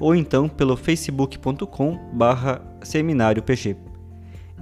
ou 0.00 0.14
então 0.14 0.48
pelo 0.48 0.76
facebook.com 0.76 1.98
barra 2.14 2.60
seminário 2.82 3.42
PG. 3.42 3.76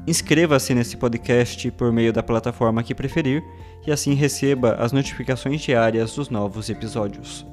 Inscreva-se 0.07 0.75
nesse 0.75 0.97
podcast 0.97 1.71
por 1.71 1.93
meio 1.93 2.13
da 2.13 2.23
plataforma 2.23 2.83
que 2.83 2.95
preferir 2.95 3.45
e 3.87 3.93
assim 3.93 4.15
receba 4.15 4.73
as 4.75 4.91
notificações 4.91 5.61
diárias 5.61 6.15
dos 6.15 6.29
novos 6.29 6.69
episódios. 6.69 7.47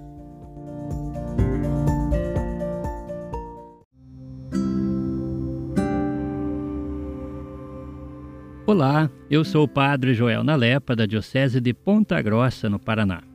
Olá, 8.66 9.12
eu 9.30 9.46
sou 9.46 9.66
o 9.66 9.68
Padre 9.68 10.16
Joel 10.16 10.44
Nalepa, 10.44 10.96
da 10.96 11.06
Diocese 11.06 11.62
de 11.62 11.72
Ponta 11.72 12.20
Grossa, 12.20 12.68
no 12.68 12.80
Paraná. 12.80 13.35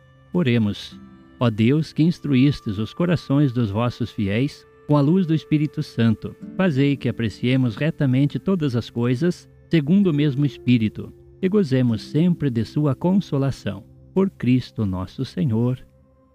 Oremos. 0.33 0.99
Ó 1.39 1.49
Deus, 1.49 1.91
que 1.91 2.03
instruístes 2.03 2.77
os 2.77 2.93
corações 2.93 3.51
dos 3.51 3.69
vossos 3.69 4.11
fiéis 4.11 4.65
com 4.87 4.95
a 4.95 5.01
luz 5.01 5.25
do 5.25 5.33
Espírito 5.33 5.81
Santo, 5.81 6.35
fazei 6.55 6.95
que 6.95 7.09
apreciemos 7.09 7.75
retamente 7.75 8.37
todas 8.37 8.75
as 8.75 8.89
coisas, 8.89 9.49
segundo 9.69 10.07
o 10.07 10.13
mesmo 10.13 10.45
Espírito, 10.45 11.13
e 11.41 11.49
gozemos 11.49 12.01
sempre 12.01 12.49
de 12.49 12.63
sua 12.65 12.93
consolação. 12.93 13.83
Por 14.13 14.29
Cristo 14.29 14.85
nosso 14.85 15.23
Senhor. 15.25 15.79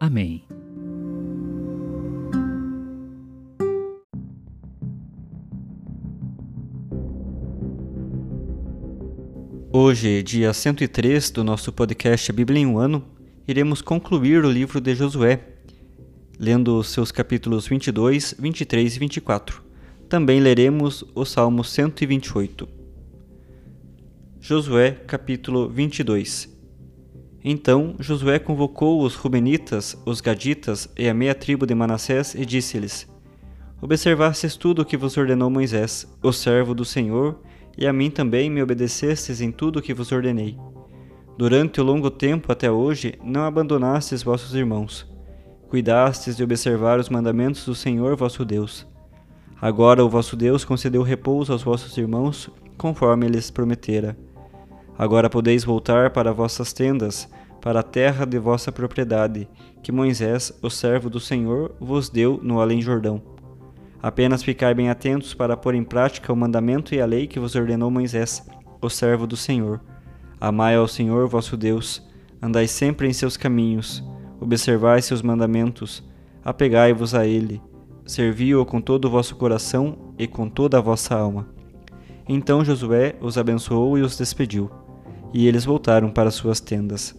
Amém. 0.01 0.45
Hoje, 9.73 10.23
dia 10.23 10.55
103 10.55 11.31
do 11.31 11.45
nosso 11.45 11.71
podcast 11.71 12.33
Bíblia 12.33 12.61
em 12.61 12.67
um 12.67 12.78
ano, 12.78 13.05
iremos 13.47 13.81
concluir 13.81 14.45
o 14.45 14.51
livro 14.51 14.81
de 14.81 14.95
Josué, 14.95 15.41
lendo 16.39 16.83
seus 16.83 17.12
capítulos 17.12 17.67
22, 17.69 18.34
23 18.39 18.97
e 18.97 18.99
24. 18.99 19.62
Também 20.09 20.41
leremos 20.41 21.05
o 21.15 21.25
Salmo 21.25 21.62
128. 21.62 22.69
Josué, 24.41 24.93
capítulo 24.93 25.69
22 25.69 26.49
Então 27.43 27.97
Josué 27.99 28.39
convocou 28.39 29.03
os 29.03 29.15
Rubenitas, 29.15 30.01
os 30.05 30.21
Gaditas 30.21 30.89
e 30.97 31.09
a 31.09 31.15
meia 31.15 31.34
tribo 31.34 31.67
de 31.67 31.75
Manassés 31.75 32.34
e 32.34 32.45
disse-lhes: 32.45 33.09
Observastes 33.81 34.57
tudo 34.57 34.83
o 34.83 34.84
que 34.84 34.97
vos 34.97 35.17
ordenou 35.17 35.51
Moisés, 35.51 36.07
o 36.23 36.33
servo 36.33 36.75
do 36.75 36.84
Senhor, 36.84 37.41
e 37.78 37.87
a 37.87 37.93
mim 37.93 38.11
também 38.11 38.49
me 38.51 38.63
obedecestes 38.63 39.41
em 39.41 39.53
tudo 39.53 39.78
o 39.78 39.83
que 39.83 39.95
vos 39.95 40.13
ordenei. 40.13 40.57
Durante 41.39 41.83
o 41.83 41.85
longo 41.85 42.11
tempo 42.11 42.51
até 42.51 42.71
hoje, 42.71 43.19
não 43.23 43.45
abandonastes 43.45 44.23
vossos 44.23 44.55
irmãos. 44.55 45.07
Cuidastes 45.69 46.35
de 46.35 46.43
observar 46.43 46.99
os 46.99 47.11
mandamentos 47.11 47.67
do 47.67 47.75
Senhor 47.75 48.17
vosso 48.17 48.43
Deus. 48.43 48.87
Agora 49.61 50.03
o 50.03 50.09
vosso 50.09 50.35
Deus 50.35 50.65
concedeu 50.65 51.03
repouso 51.03 51.53
aos 51.53 51.63
vossos 51.63 51.95
irmãos, 51.99 52.49
conforme 52.79 53.29
lhes 53.29 53.51
prometera. 53.51 54.17
Agora 54.97 55.29
podeis 55.29 55.63
voltar 55.63 56.11
para 56.11 56.33
vossas 56.33 56.73
tendas, 56.73 57.29
para 57.61 57.81
a 57.81 57.83
terra 57.83 58.25
de 58.25 58.39
vossa 58.39 58.73
propriedade, 58.73 59.47
que 59.83 59.93
Moisés, 59.93 60.59
o 60.63 60.71
servo 60.71 61.11
do 61.11 61.21
Senhor, 61.21 61.75
vos 61.79 62.09
deu 62.09 62.41
no 62.43 62.63
além-Jordão. 62.63 63.21
Apenas 64.03 64.43
ficai 64.43 64.73
bem 64.73 64.89
atentos 64.89 65.35
para 65.35 65.55
pôr 65.55 65.75
em 65.75 65.85
prática 65.85 66.33
o 66.33 66.37
mandamento 66.37 66.95
e 66.95 67.01
a 67.01 67.05
lei 67.05 67.27
que 67.27 67.39
vos 67.39 67.55
ordenou 67.55 67.91
Moisés, 67.91 68.49
o 68.81 68.89
servo 68.89 69.27
do 69.27 69.37
Senhor 69.37 69.83
Amai 70.39 70.77
ao 70.77 70.87
Senhor 70.87 71.27
vosso 71.27 71.57
Deus, 71.57 72.07
andai 72.43 72.69
sempre 72.69 73.09
em 73.09 73.13
seus 73.13 73.39
caminhos, 73.39 74.05
observai 74.39 75.01
seus 75.01 75.23
mandamentos, 75.23 76.05
apegai-vos 76.45 77.15
a 77.15 77.27
ele, 77.27 77.61
servi-o 78.05 78.65
com 78.67 78.79
todo 78.79 79.07
o 79.07 79.11
vosso 79.11 79.35
coração 79.37 79.97
e 80.19 80.27
com 80.27 80.47
toda 80.47 80.77
a 80.77 80.81
vossa 80.83 81.17
alma. 81.17 81.49
Então 82.29 82.63
Josué 82.63 83.17
os 83.19 83.39
abençoou 83.39 83.97
e 83.97 84.03
os 84.03 84.19
despediu, 84.19 84.71
e 85.33 85.47
eles 85.47 85.65
voltaram 85.65 86.11
para 86.11 86.31
suas 86.31 86.61
tendas. 86.61 87.15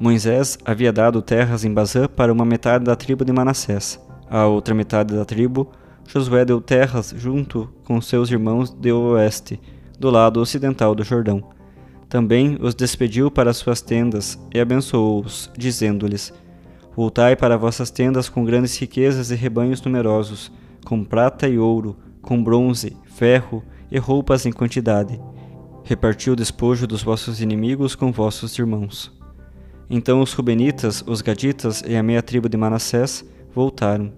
Moisés 0.00 0.58
havia 0.64 0.92
dado 0.92 1.22
terras 1.22 1.64
em 1.64 1.72
Bazã 1.72 2.08
para 2.08 2.32
uma 2.32 2.44
metade 2.44 2.84
da 2.84 2.96
tribo 2.96 3.24
de 3.24 3.32
Manassés. 3.32 4.04
A 4.28 4.46
outra 4.46 4.74
metade 4.74 5.14
da 5.14 5.24
tribo, 5.24 5.70
Josué 6.08 6.44
deu 6.44 6.60
terras 6.60 7.14
junto 7.16 7.72
com 7.84 8.00
seus 8.00 8.28
irmãos 8.32 8.70
de 8.70 8.90
oeste, 8.90 9.60
do 9.96 10.10
lado 10.10 10.40
ocidental 10.40 10.92
do 10.92 11.04
Jordão 11.04 11.61
também 12.12 12.58
os 12.60 12.74
despediu 12.74 13.30
para 13.30 13.54
suas 13.54 13.80
tendas 13.80 14.38
e 14.54 14.60
abençoou-os, 14.60 15.50
dizendo-lhes: 15.56 16.30
Voltai 16.94 17.34
para 17.34 17.56
vossas 17.56 17.90
tendas 17.90 18.28
com 18.28 18.44
grandes 18.44 18.76
riquezas 18.76 19.30
e 19.30 19.34
rebanhos 19.34 19.80
numerosos, 19.80 20.52
com 20.84 21.02
prata 21.02 21.48
e 21.48 21.58
ouro, 21.58 21.96
com 22.20 22.44
bronze, 22.44 22.94
ferro 23.06 23.64
e 23.90 23.96
roupas 23.96 24.44
em 24.44 24.52
quantidade. 24.52 25.18
Repartiu 25.84 26.34
o 26.34 26.36
despojo 26.36 26.86
dos 26.86 27.02
vossos 27.02 27.40
inimigos 27.40 27.94
com 27.94 28.12
vossos 28.12 28.58
irmãos. 28.58 29.10
Então 29.88 30.20
os 30.20 30.34
Rubenitas, 30.34 31.02
os 31.06 31.22
Gaditas 31.22 31.82
e 31.86 31.96
a 31.96 32.02
meia 32.02 32.22
tribo 32.22 32.46
de 32.46 32.58
Manassés 32.58 33.24
voltaram. 33.54 34.12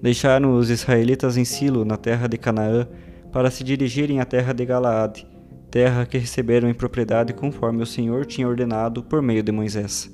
Deixaram 0.00 0.56
os 0.56 0.70
israelitas 0.70 1.36
em 1.36 1.44
Silo, 1.44 1.84
na 1.84 1.98
terra 1.98 2.26
de 2.26 2.38
Canaã, 2.38 2.88
para 3.30 3.50
se 3.50 3.62
dirigirem 3.62 4.18
à 4.18 4.24
terra 4.24 4.54
de 4.54 4.64
Galaade 4.64 5.33
terra 5.74 6.06
que 6.06 6.16
receberam 6.16 6.68
em 6.68 6.72
propriedade 6.72 7.32
conforme 7.32 7.82
o 7.82 7.86
Senhor 7.86 8.24
tinha 8.24 8.46
ordenado 8.46 9.02
por 9.02 9.20
meio 9.20 9.42
de 9.42 9.50
Moisés. 9.50 10.08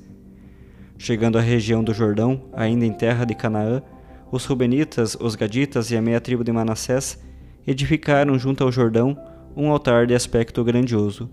Chegando 0.97 1.37
à 1.37 1.43
região 1.43 1.85
do 1.85 1.93
Jordão, 1.93 2.49
ainda 2.55 2.87
em 2.87 2.93
terra 2.95 3.27
de 3.27 3.35
Canaã, 3.35 3.83
os 4.33 4.47
Rubenitas, 4.47 5.19
os 5.21 5.35
Gaditas 5.35 5.91
e 5.91 5.99
a 5.99 6.01
meia 6.01 6.19
tribo 6.19 6.43
de 6.43 6.51
Manassés 6.51 7.23
edificaram 7.67 8.39
junto 8.39 8.65
ao 8.65 8.73
Jordão 8.73 9.15
um 9.55 9.71
altar 9.71 10.07
de 10.07 10.15
aspecto 10.15 10.65
grandioso. 10.65 11.29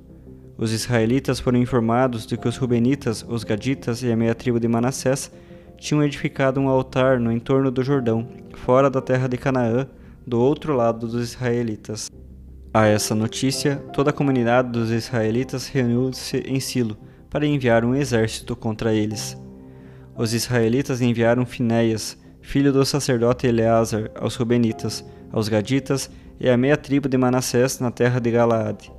Os 0.58 0.74
israelitas 0.74 1.40
foram 1.40 1.60
informados 1.60 2.28
de 2.28 2.36
que 2.36 2.50
os 2.50 2.58
Rubenitas, 2.58 3.26
os 3.26 3.46
Gaditas 3.46 4.04
e 4.04 4.12
a 4.12 4.18
meia 4.18 4.36
tribo 4.36 4.60
de 4.60 4.68
Manassés 4.68 5.32
tinham 5.78 6.04
edificado 6.04 6.60
um 6.60 6.68
altar 6.68 7.18
no 7.18 7.32
entorno 7.32 7.72
do 7.72 7.82
Jordão, 7.82 8.28
fora 8.56 8.90
da 8.90 9.00
terra 9.00 9.30
de 9.30 9.38
Canaã, 9.38 9.88
do 10.28 10.38
outro 10.38 10.76
lado 10.76 11.08
dos 11.08 11.32
israelitas. 11.32 12.10
A 12.80 12.86
essa 12.86 13.16
notícia, 13.16 13.78
toda 13.92 14.12
a 14.12 14.14
comunidade 14.14 14.70
dos 14.70 14.92
israelitas 14.92 15.68
reuniu-se 15.68 16.38
em 16.46 16.60
Silo 16.60 16.96
para 17.28 17.44
enviar 17.44 17.84
um 17.84 17.96
exército 17.96 18.56
contra 18.56 18.94
eles. 18.94 19.36
Os 20.16 20.32
israelitas 20.32 21.02
enviaram 21.02 21.44
Finéias, 21.44 22.16
filho 22.40 22.72
do 22.72 22.86
sacerdote 22.86 23.48
Eleazar, 23.48 24.12
aos 24.14 24.36
Rubenitas, 24.36 25.04
aos 25.32 25.50
Gaditas 25.50 26.08
e 26.40 26.48
à 26.48 26.56
meia 26.56 26.78
tribo 26.78 27.10
de 27.10 27.18
Manassés 27.18 27.80
na 27.80 27.90
terra 27.90 28.20
de 28.20 28.30
Galaade. 28.30 28.92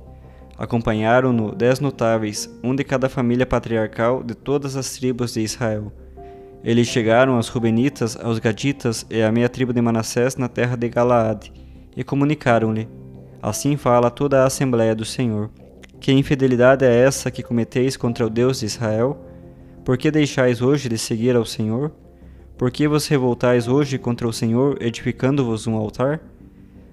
Acompanharam-no 0.57 1.55
dez 1.55 1.79
notáveis, 1.79 2.53
um 2.61 2.75
de 2.75 2.83
cada 2.83 3.07
família 3.07 3.45
patriarcal 3.45 4.21
de 4.21 4.35
todas 4.35 4.75
as 4.75 4.91
tribos 4.97 5.35
de 5.35 5.39
Israel. 5.39 5.89
Eles 6.65 6.89
chegaram 6.89 7.35
aos 7.35 7.47
Rubenitas, 7.47 8.17
aos 8.21 8.39
Gaditas 8.39 9.05
e 9.09 9.21
à 9.21 9.31
meia 9.31 9.47
tribo 9.47 9.71
de 9.71 9.81
Manassés 9.81 10.35
na 10.35 10.49
terra 10.49 10.75
de 10.75 10.89
Galaade, 10.89 11.53
e 11.95 12.03
comunicaram-lhe: 12.03 12.98
Assim 13.41 13.77
fala 13.77 14.11
toda 14.11 14.43
a 14.43 14.45
Assembleia 14.45 14.93
do 14.93 15.05
Senhor. 15.05 15.49
Que 15.99 16.11
infidelidade 16.11 16.83
é 16.83 16.93
essa 16.93 17.31
que 17.31 17.41
cometeis 17.41 17.95
contra 17.95 18.25
o 18.25 18.29
Deus 18.29 18.59
de 18.59 18.65
Israel? 18.65 19.17
Por 19.85 19.97
que 19.97 20.11
deixais 20.11 20.61
hoje 20.61 20.89
de 20.89 20.97
seguir 20.97 21.35
ao 21.37 21.45
Senhor? 21.45 21.91
Por 22.57 22.69
que 22.69 22.85
vos 22.85 23.07
revoltais 23.07 23.69
hoje 23.69 23.97
contra 23.97 24.27
o 24.27 24.33
Senhor, 24.33 24.77
edificando-vos 24.81 25.67
um 25.67 25.75
altar? 25.75 26.19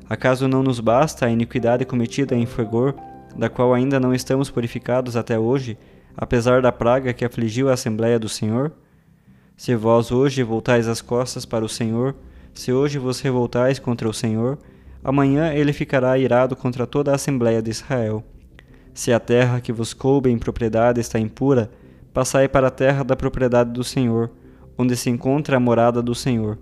Acaso 0.09 0.47
não 0.47 0.63
nos 0.63 0.79
basta 0.79 1.27
a 1.27 1.31
iniquidade 1.31 1.85
cometida 1.85 2.37
em 2.37 2.47
Fegor, 2.47 2.95
da 3.37 3.49
qual 3.49 3.75
ainda 3.75 3.99
não 3.99 4.15
estamos 4.15 4.49
purificados 4.49 5.17
até 5.17 5.37
hoje, 5.37 5.77
apesar 6.17 6.63
da 6.63 6.71
praga 6.71 7.13
que 7.13 7.25
afligiu 7.25 7.69
a 7.69 7.73
Assembleia 7.73 8.21
do 8.21 8.29
Senhor? 8.29 8.71
Se 9.57 9.75
vós 9.75 10.13
hoje 10.13 10.45
voltais 10.45 10.87
as 10.87 11.03
costas 11.03 11.45
para 11.45 11.65
o 11.65 11.69
Senhor, 11.69 12.15
se 12.55 12.73
hoje 12.73 12.99
vos 12.99 13.21
revoltais 13.21 13.81
contra 13.81 14.09
o 14.09 14.15
Senhor, 14.15 14.59
amanhã 15.07 15.55
ele 15.55 15.73
ficará 15.73 16.19
irado 16.19 16.57
contra 16.57 16.85
toda 16.85 17.13
a 17.13 17.15
Assembleia 17.15 17.63
de 17.63 17.71
Israel. 17.71 18.25
Se 18.93 19.13
a 19.13 19.21
terra 19.21 19.61
que 19.61 19.73
vos 19.73 19.95
coube 19.95 20.29
em 20.31 20.37
propriedade 20.37 21.01
está 21.01 21.17
impura, 21.17 21.71
passai 22.13 22.49
para 22.49 22.67
a 22.67 22.73
terra 22.73 23.05
da 23.05 23.15
propriedade 23.15 23.71
do 23.71 23.85
Senhor, 23.85 24.33
onde 24.77 24.97
se 24.97 25.09
encontra 25.09 25.59
a 25.59 25.61
morada 25.61 26.03
do 26.03 26.13
Senhor, 26.13 26.59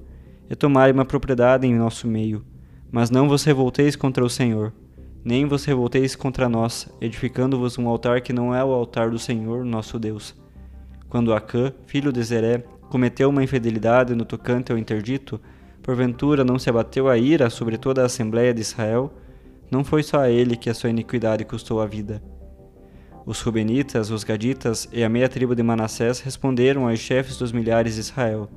e 0.50 0.55
tomai 0.55 0.93
uma 0.93 1.06
propriedade 1.06 1.67
em 1.67 1.75
nosso 1.75 2.06
meio. 2.06 2.44
Mas 2.93 3.08
não 3.08 3.31
vos 3.31 3.44
revolteis 3.44 3.96
contra 3.96 4.23
o 4.23 4.29
Senhor, 4.29 4.75
nem 5.25 5.46
vos 5.46 5.64
revolteis 5.64 6.14
contra 6.14 6.46
nós, 6.46 6.87
edificando-vos 7.00 7.79
um 7.79 7.88
altar 7.88 8.20
que 8.20 8.35
não 8.35 8.55
é 8.55 8.62
o 8.62 8.75
altar 8.75 9.08
do 9.08 9.19
Senhor, 9.19 9.64
nosso 9.64 9.99
Deus. 9.99 10.37
Quando 11.08 11.32
Acã, 11.32 11.73
filho 11.87 12.12
de 12.12 12.23
Zeré, 12.23 12.62
cometeu 12.91 13.31
uma 13.31 13.43
infidelidade 13.43 14.14
no 14.14 14.26
tocante 14.26 14.70
ao 14.70 14.76
interdito, 14.76 15.41
porventura 15.84 16.42
não 16.42 16.58
se 16.58 16.70
abateu 16.70 17.10
a 17.10 17.19
ira 17.19 17.50
sobre 17.50 17.76
toda 17.76 18.02
a 18.02 18.06
Assembleia 18.06 18.54
de 18.54 18.62
Israel? 18.62 19.12
Não 19.70 19.84
foi 19.84 20.02
só 20.02 20.20
a 20.20 20.31
ele 20.31 20.56
que 20.56 20.70
a 20.70 20.75
sua 20.75 20.88
iniquidade 20.88 21.44
custou 21.44 21.81
a 21.81 21.86
vida. 21.86 22.22
Os 23.26 23.42
Rubenitas, 23.42 24.10
os 24.10 24.25
Gaditas 24.25 24.88
e 24.90 25.04
a 25.04 25.10
meia 25.10 25.28
tribo 25.28 25.54
de 25.54 25.62
Manassés 25.62 26.20
responderam 26.20 26.88
aos 26.88 26.98
chefes 26.98 27.36
dos 27.36 27.52
milhares 27.52 27.94
de 27.94 28.00
Israel: 28.00 28.48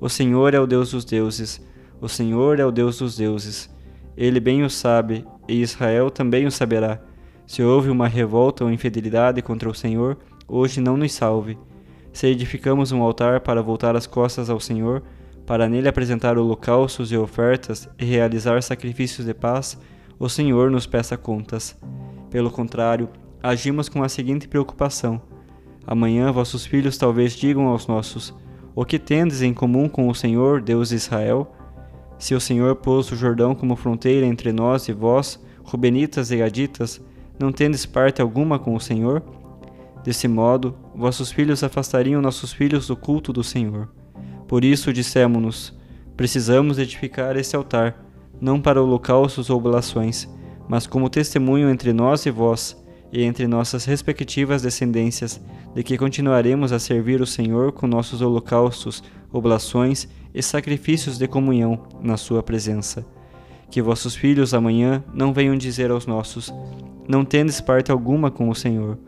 O 0.00 0.08
Senhor 0.08 0.54
é 0.54 0.58
o 0.58 0.66
Deus 0.66 0.92
dos 0.92 1.04
deuses, 1.04 1.60
o 2.00 2.08
Senhor 2.08 2.58
é 2.58 2.64
o 2.64 2.72
Deus 2.72 2.98
dos 2.98 3.14
deuses. 3.14 3.68
Ele 4.16 4.40
bem 4.40 4.64
o 4.64 4.70
sabe, 4.70 5.26
e 5.46 5.60
Israel 5.60 6.10
também 6.10 6.46
o 6.46 6.50
saberá. 6.50 6.98
Se 7.46 7.62
houve 7.62 7.90
uma 7.90 8.08
revolta 8.08 8.64
ou 8.64 8.72
infidelidade 8.72 9.42
contra 9.42 9.68
o 9.68 9.74
Senhor, 9.74 10.16
hoje 10.48 10.80
não 10.80 10.96
nos 10.96 11.12
salve. 11.12 11.58
Se 12.10 12.26
edificamos 12.26 12.90
um 12.90 13.02
altar 13.02 13.40
para 13.40 13.62
voltar 13.62 13.96
as 13.96 14.06
costas 14.06 14.48
ao 14.48 14.60
Senhor, 14.60 15.02
para 15.46 15.68
nele 15.68 15.88
apresentar 15.88 16.38
holocaustos 16.38 17.12
e 17.12 17.16
ofertas 17.16 17.88
e 17.98 18.04
realizar 18.04 18.62
sacrifícios 18.62 19.26
de 19.26 19.34
paz, 19.34 19.78
o 20.18 20.28
Senhor 20.28 20.70
nos 20.70 20.86
peça 20.86 21.16
contas. 21.16 21.76
Pelo 22.30 22.50
contrário, 22.50 23.08
agimos 23.42 23.88
com 23.88 24.02
a 24.02 24.08
seguinte 24.08 24.48
preocupação: 24.48 25.20
Amanhã 25.86 26.32
vossos 26.32 26.64
filhos 26.64 26.96
talvez 26.96 27.34
digam 27.34 27.66
aos 27.66 27.86
nossos: 27.86 28.34
O 28.74 28.84
que 28.84 28.98
tendes 28.98 29.42
em 29.42 29.52
comum 29.52 29.88
com 29.88 30.08
o 30.08 30.14
Senhor, 30.14 30.62
Deus 30.62 30.88
de 30.88 30.96
Israel? 30.96 31.54
Se 32.18 32.34
o 32.34 32.40
Senhor 32.40 32.76
pôs 32.76 33.10
o 33.12 33.16
Jordão 33.16 33.54
como 33.54 33.76
fronteira 33.76 34.24
entre 34.24 34.52
nós 34.52 34.88
e 34.88 34.92
vós, 34.92 35.38
Rubenitas 35.62 36.30
e 36.30 36.36
Gaditas, 36.36 37.00
não 37.38 37.52
tendes 37.52 37.84
parte 37.84 38.22
alguma 38.22 38.58
com 38.58 38.74
o 38.74 38.80
Senhor? 38.80 39.22
Desse 40.02 40.28
modo, 40.28 40.76
vossos 40.94 41.32
filhos 41.32 41.62
afastariam 41.62 42.22
nossos 42.22 42.52
filhos 42.52 42.86
do 42.86 42.96
culto 42.96 43.32
do 43.32 43.42
Senhor. 43.42 43.88
Por 44.46 44.64
isso 44.64 44.92
dissemos-nos: 44.92 45.72
precisamos 46.16 46.78
edificar 46.78 47.36
esse 47.36 47.56
altar, 47.56 48.04
não 48.40 48.60
para 48.60 48.82
holocaustos 48.82 49.50
ou 49.50 49.58
oblações, 49.58 50.28
mas 50.68 50.86
como 50.86 51.10
testemunho 51.10 51.68
entre 51.68 51.92
nós 51.92 52.26
e 52.26 52.30
vós, 52.30 52.76
e 53.12 53.22
entre 53.22 53.46
nossas 53.46 53.84
respectivas 53.84 54.62
descendências, 54.62 55.40
de 55.74 55.82
que 55.82 55.96
continuaremos 55.96 56.72
a 56.72 56.78
servir 56.78 57.20
o 57.20 57.26
Senhor 57.26 57.72
com 57.72 57.86
nossos 57.86 58.20
holocaustos, 58.20 59.02
oblações 59.32 60.08
e 60.34 60.42
sacrifícios 60.42 61.16
de 61.16 61.28
comunhão 61.28 61.86
na 62.00 62.16
Sua 62.16 62.42
presença. 62.42 63.06
Que 63.70 63.80
vossos 63.80 64.14
filhos 64.14 64.52
amanhã 64.52 65.02
não 65.12 65.32
venham 65.32 65.56
dizer 65.56 65.90
aos 65.90 66.06
nossos: 66.06 66.52
Não 67.08 67.24
tendes 67.24 67.60
parte 67.60 67.90
alguma 67.90 68.30
com 68.30 68.48
o 68.48 68.54
Senhor. 68.54 68.98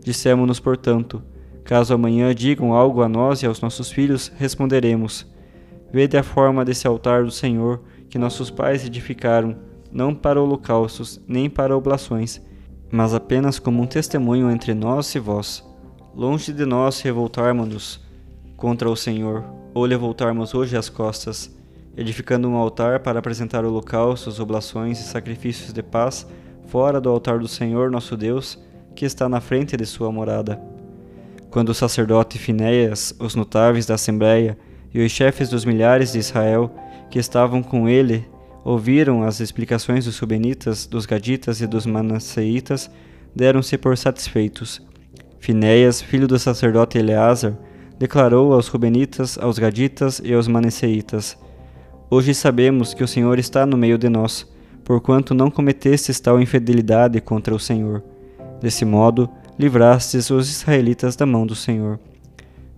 Dissemos-nos, 0.00 0.60
portanto, 0.60 1.22
caso 1.66 1.92
amanhã 1.92 2.32
digam 2.32 2.72
algo 2.72 3.02
a 3.02 3.08
nós 3.08 3.42
e 3.42 3.46
aos 3.46 3.60
nossos 3.60 3.90
filhos, 3.90 4.32
responderemos: 4.36 5.26
Vede 5.92 6.16
a 6.16 6.22
forma 6.22 6.64
desse 6.64 6.86
altar 6.86 7.24
do 7.24 7.30
Senhor 7.30 7.82
que 8.08 8.18
nossos 8.18 8.50
pais 8.50 8.86
edificaram, 8.86 9.56
não 9.90 10.14
para 10.14 10.40
holocaustos, 10.40 11.20
nem 11.26 11.50
para 11.50 11.76
oblações, 11.76 12.40
mas 12.90 13.12
apenas 13.12 13.58
como 13.58 13.82
um 13.82 13.86
testemunho 13.86 14.50
entre 14.50 14.74
nós 14.74 15.12
e 15.14 15.18
vós. 15.18 15.64
Longe 16.14 16.52
de 16.52 16.64
nós 16.64 17.00
revoltarmos-nos 17.00 18.00
contra 18.56 18.88
o 18.88 18.96
Senhor, 18.96 19.44
ou 19.74 19.84
lhe 19.84 19.96
voltarmos 19.96 20.54
hoje 20.54 20.76
as 20.76 20.88
costas, 20.88 21.54
edificando 21.96 22.48
um 22.48 22.54
altar 22.54 23.00
para 23.00 23.18
apresentar 23.18 23.64
holocaustos, 23.64 24.38
oblações 24.38 25.00
e 25.00 25.02
sacrifícios 25.02 25.72
de 25.72 25.82
paz 25.82 26.26
fora 26.66 27.00
do 27.00 27.10
altar 27.10 27.38
do 27.38 27.48
Senhor 27.48 27.90
nosso 27.90 28.16
Deus, 28.16 28.58
que 28.94 29.04
está 29.04 29.28
na 29.28 29.40
frente 29.40 29.76
de 29.76 29.84
sua 29.84 30.10
morada. 30.10 30.75
Quando 31.56 31.70
o 31.70 31.74
sacerdote 31.74 32.38
Finéias, 32.38 33.14
os 33.18 33.34
notáveis 33.34 33.86
da 33.86 33.94
Assembleia 33.94 34.58
e 34.92 35.02
os 35.02 35.10
chefes 35.10 35.48
dos 35.48 35.64
milhares 35.64 36.12
de 36.12 36.18
Israel 36.18 36.70
que 37.08 37.18
estavam 37.18 37.62
com 37.62 37.88
ele 37.88 38.28
ouviram 38.62 39.22
as 39.22 39.40
explicações 39.40 40.04
dos 40.04 40.16
Subenitas, 40.16 40.84
dos 40.84 41.06
Gaditas 41.06 41.62
e 41.62 41.66
dos 41.66 41.86
Manasseitas, 41.86 42.90
deram-se 43.34 43.78
por 43.78 43.96
satisfeitos. 43.96 44.82
Finéias, 45.40 46.02
filho 46.02 46.28
do 46.28 46.38
sacerdote 46.38 46.98
Eleazar, 46.98 47.56
declarou 47.98 48.52
aos 48.52 48.68
Rubenitas, 48.68 49.38
aos 49.38 49.58
Gaditas 49.58 50.20
e 50.22 50.34
aos 50.34 50.46
Manasseitas: 50.46 51.38
Hoje 52.10 52.34
sabemos 52.34 52.92
que 52.92 53.02
o 53.02 53.08
Senhor 53.08 53.38
está 53.38 53.64
no 53.64 53.78
meio 53.78 53.96
de 53.96 54.10
nós, 54.10 54.46
porquanto 54.84 55.32
não 55.32 55.50
cometestes 55.50 56.20
tal 56.20 56.38
infidelidade 56.38 57.18
contra 57.22 57.54
o 57.54 57.58
Senhor. 57.58 58.02
Desse 58.60 58.84
modo, 58.84 59.26
livrastes 59.58 60.30
os 60.30 60.50
israelitas 60.50 61.16
da 61.16 61.26
mão 61.26 61.46
do 61.46 61.54
Senhor. 61.54 61.98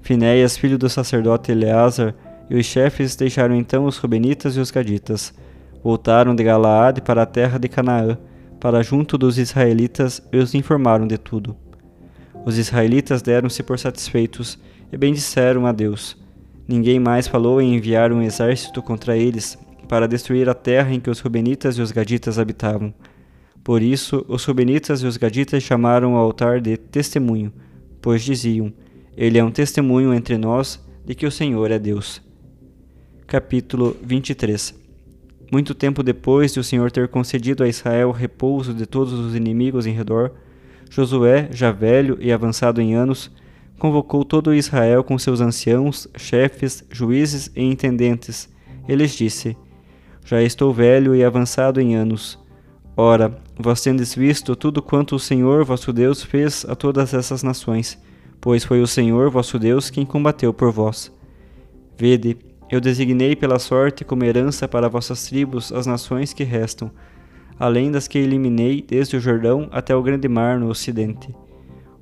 Finéias, 0.03 0.57
filho 0.57 0.79
do 0.79 0.89
sacerdote 0.89 1.53
Eleazar, 1.53 2.15
e 2.49 2.57
os 2.57 2.65
chefes 2.65 3.15
deixaram 3.15 3.55
então 3.55 3.85
os 3.85 3.99
Rubenitas 3.99 4.57
e 4.57 4.61
os 4.61 4.71
Gaditas 4.71 5.35
Voltaram 5.83 6.35
de 6.35 6.43
Galaade 6.43 7.01
para 7.01 7.23
a 7.23 7.27
terra 7.27 7.59
de 7.59 7.69
Canaã, 7.69 8.19
para 8.59 8.83
junto 8.83 9.17
dos 9.17 9.39
israelitas, 9.39 10.21
e 10.33 10.37
os 10.37 10.55
informaram 10.55 11.07
de 11.07 11.17
tudo. 11.17 11.57
Os 12.45 12.59
israelitas 12.59 13.23
deram-se 13.23 13.63
por 13.63 13.79
satisfeitos 13.79 14.59
e 14.93 14.97
bendisseram 14.97 15.67
a 15.67 15.73
Deus. 15.73 16.17
Ninguém 16.67 16.99
mais 16.99 17.29
falou 17.29 17.61
em 17.61 17.75
enviar 17.75 18.13
um 18.13 18.23
exército 18.23 18.83
contra 18.83 19.17
eles 19.17 19.57
para 19.89 20.09
destruir 20.09 20.49
a 20.49 20.55
terra 20.55 20.93
em 20.93 21.01
que 21.01 21.09
os 21.09 21.21
Rubenitas 21.21 21.79
e 21.79 21.83
os 21.83 21.93
Gaditas 21.93 22.39
habitavam. 22.39 22.93
Por 23.69 23.83
isso, 23.83 24.25
os 24.29 24.47
Rubenitas 24.47 25.03
e 25.03 25.07
os 25.07 25.19
Gaditas 25.19 25.63
chamaram 25.63 26.15
o 26.15 26.17
altar 26.17 26.59
de 26.59 26.79
testemunho, 26.79 27.53
pois 28.01 28.25
diziam: 28.25 28.73
Ele 29.15 29.37
é 29.37 29.45
um 29.45 29.51
testemunho 29.51 30.15
entre 30.15 30.39
nós 30.39 30.83
de 31.05 31.15
que 31.15 31.27
o 31.27 31.31
Senhor 31.31 31.71
é 31.71 31.79
Deus. 31.79 32.23
Capítulo 33.27 33.95
23 34.03 34.75
muito 35.53 35.75
tempo 35.75 36.03
depois 36.03 36.55
de 36.55 36.61
o 36.61 36.65
Senhor 36.65 36.91
ter 36.91 37.09
concedido 37.09 37.63
a 37.63 37.69
Israel 37.69 38.11
repouso 38.11 38.73
de 38.73 38.87
todos 38.87 39.13
os 39.13 39.35
inimigos 39.35 39.85
em 39.85 39.93
redor, 39.93 40.33
Josué, 40.89 41.51
já 41.53 41.71
velho 41.71 42.17
e 42.23 42.33
avançado 42.33 42.81
em 42.81 42.95
anos, 42.95 43.31
convocou 43.79 44.25
todo 44.25 44.55
Israel 44.55 45.05
com 45.05 45.19
seus 45.19 45.43
anciãos, 45.43 46.09
chefes, 46.17 46.83
juízes 46.91 47.53
e 47.55 47.63
intendentes. 47.63 48.49
E 48.89 48.95
lhes 48.95 49.13
disse: 49.13 49.55
Já 50.25 50.41
estou 50.41 50.73
velho 50.73 51.15
e 51.15 51.23
avançado 51.23 51.83
em 51.83 51.95
anos. 51.95 52.39
Ora, 53.01 53.33
vós 53.57 53.81
tendes 53.81 54.13
visto 54.13 54.57
tudo 54.57 54.83
quanto 54.83 55.15
o 55.15 55.21
Senhor 55.21 55.65
vosso 55.65 55.93
Deus 55.93 56.25
fez 56.25 56.67
a 56.69 56.75
todas 56.75 57.15
essas 57.15 57.45
nações, 57.45 57.97
pois 58.41 58.65
foi 58.65 58.83
o 58.83 58.89
Senhor 58.89 59.31
vosso 59.31 59.57
Deus 59.57 59.89
quem 59.89 60.05
combateu 60.05 60.53
por 60.53 60.73
vós. 60.73 61.09
Vede, 61.97 62.37
eu 62.69 62.81
designei 62.81 63.37
pela 63.37 63.61
sorte 63.61 64.05
como 64.05 64.25
herança 64.25 64.67
para 64.67 64.89
vossas 64.89 65.29
tribos 65.29 65.71
as 65.71 65.87
nações 65.87 66.33
que 66.33 66.43
restam, 66.43 66.91
além 67.57 67.93
das 67.93 68.09
que 68.09 68.19
eliminei 68.19 68.83
desde 68.83 69.17
o 69.17 69.21
Jordão 69.21 69.69
até 69.71 69.95
o 69.95 70.03
grande 70.03 70.27
mar 70.27 70.59
no 70.59 70.69
ocidente. 70.69 71.33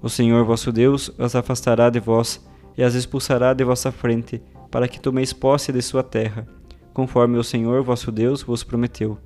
O 0.01 0.09
Senhor 0.09 0.47
vosso 0.47 0.73
Deus 0.73 1.13
as 1.19 1.37
afastará 1.37 1.91
de 1.91 2.01
vós 2.01 2.43
e 2.75 2.83
as 2.83 2.95
expulsará 2.95 3.53
de 3.53 3.63
vossa 3.65 3.93
frente, 3.93 4.41
para 4.71 4.89
que 4.89 4.99
tomeis 4.99 5.35
posse 5.35 5.71
de 5.71 5.83
sua 5.83 6.03
terra, 6.03 6.49
conforme 6.95 7.37
o 7.37 7.45
Senhor 7.45 7.83
vosso 7.83 8.11
Deus 8.11 8.43
vos 8.43 8.65
prometeu. 8.65 9.19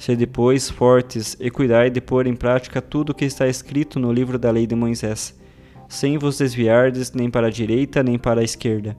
Sede, 0.00 0.26
pois, 0.26 0.70
fortes 0.70 1.36
e 1.38 1.50
cuidai 1.50 1.90
de 1.90 2.00
pôr 2.00 2.26
em 2.26 2.34
prática 2.34 2.80
tudo 2.80 3.10
o 3.10 3.14
que 3.14 3.26
está 3.26 3.46
escrito 3.46 4.00
no 4.00 4.10
livro 4.10 4.38
da 4.38 4.50
lei 4.50 4.66
de 4.66 4.74
Moisés, 4.74 5.38
sem 5.90 6.16
vos 6.16 6.38
desviardes 6.38 7.12
nem 7.12 7.28
para 7.28 7.48
a 7.48 7.50
direita 7.50 8.02
nem 8.02 8.18
para 8.18 8.40
a 8.40 8.42
esquerda. 8.42 8.96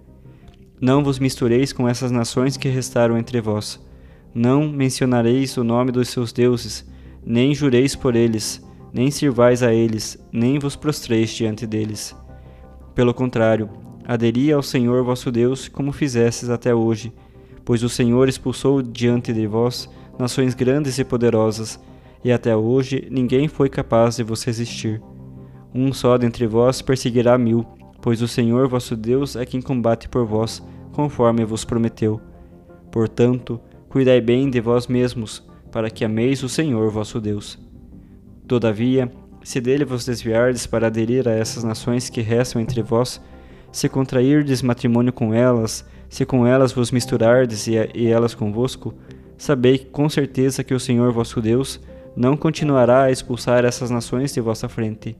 Não 0.79 1.03
vos 1.03 1.17
mistureis 1.17 1.73
com 1.73 1.89
essas 1.89 2.11
nações 2.11 2.55
que 2.55 2.69
restaram 2.69 3.17
entre 3.17 3.41
vós. 3.41 3.83
Não 4.31 4.69
mencionareis 4.69 5.57
o 5.57 5.63
nome 5.63 5.91
dos 5.91 6.07
seus 6.07 6.31
deuses, 6.31 6.87
nem 7.25 7.55
jureis 7.55 7.95
por 7.95 8.15
eles, 8.15 8.63
nem 8.93 9.09
sirvais 9.09 9.63
a 9.63 9.73
eles, 9.73 10.23
nem 10.31 10.59
vos 10.59 10.75
prostreis 10.75 11.31
diante 11.31 11.65
deles. 11.65 12.15
Pelo 12.93 13.11
contrário, 13.11 13.71
aderi 14.05 14.51
ao 14.51 14.61
Senhor 14.61 15.03
vosso 15.03 15.31
Deus, 15.31 15.67
como 15.67 15.91
fizestes 15.91 16.47
até 16.47 16.75
hoje, 16.75 17.11
pois 17.65 17.81
o 17.81 17.89
Senhor 17.89 18.29
expulsou 18.29 18.83
diante 18.83 19.33
de 19.33 19.47
vós 19.47 19.89
nações 20.21 20.53
grandes 20.53 20.99
e 20.99 21.03
poderosas, 21.03 21.79
e 22.23 22.31
até 22.31 22.55
hoje 22.55 23.07
ninguém 23.09 23.47
foi 23.47 23.67
capaz 23.67 24.15
de 24.15 24.23
vos 24.23 24.43
resistir. 24.43 25.01
Um 25.73 25.91
só 25.91 26.17
dentre 26.17 26.45
vós 26.45 26.81
perseguirá 26.81 27.37
mil, 27.37 27.65
pois 28.01 28.21
o 28.21 28.27
Senhor 28.27 28.67
vosso 28.67 28.95
Deus 28.95 29.35
é 29.35 29.45
quem 29.45 29.61
combate 29.61 30.07
por 30.07 30.25
vós, 30.25 30.63
conforme 30.91 31.43
vos 31.43 31.65
prometeu. 31.65 32.21
Portanto, 32.91 33.59
cuidai 33.89 34.21
bem 34.21 34.49
de 34.49 34.61
vós 34.61 34.87
mesmos, 34.87 35.43
para 35.71 35.89
que 35.89 36.05
ameis 36.05 36.43
o 36.43 36.49
Senhor 36.49 36.91
vosso 36.91 37.19
Deus. 37.19 37.57
Todavia, 38.47 39.11
se 39.43 39.59
dele 39.59 39.85
vos 39.85 40.05
desviardes 40.05 40.67
para 40.67 40.87
aderir 40.87 41.27
a 41.27 41.31
essas 41.31 41.63
nações 41.63 42.09
que 42.09 42.21
restam 42.21 42.61
entre 42.61 42.81
vós, 42.81 43.21
se 43.71 43.87
contrairdes 43.87 44.61
matrimônio 44.61 45.13
com 45.13 45.33
elas, 45.33 45.85
se 46.09 46.25
com 46.25 46.45
elas 46.45 46.73
vos 46.73 46.91
misturardes 46.91 47.67
e, 47.67 48.07
elas 48.07 48.35
convosco, 48.35 48.93
sabei 49.41 49.79
com 49.79 50.07
certeza 50.07 50.63
que 50.63 50.71
o 50.71 50.79
Senhor 50.79 51.11
vosso 51.11 51.41
Deus 51.41 51.79
não 52.15 52.37
continuará 52.37 53.05
a 53.05 53.11
expulsar 53.11 53.65
essas 53.65 53.89
nações 53.89 54.31
de 54.31 54.39
vossa 54.39 54.69
frente. 54.69 55.17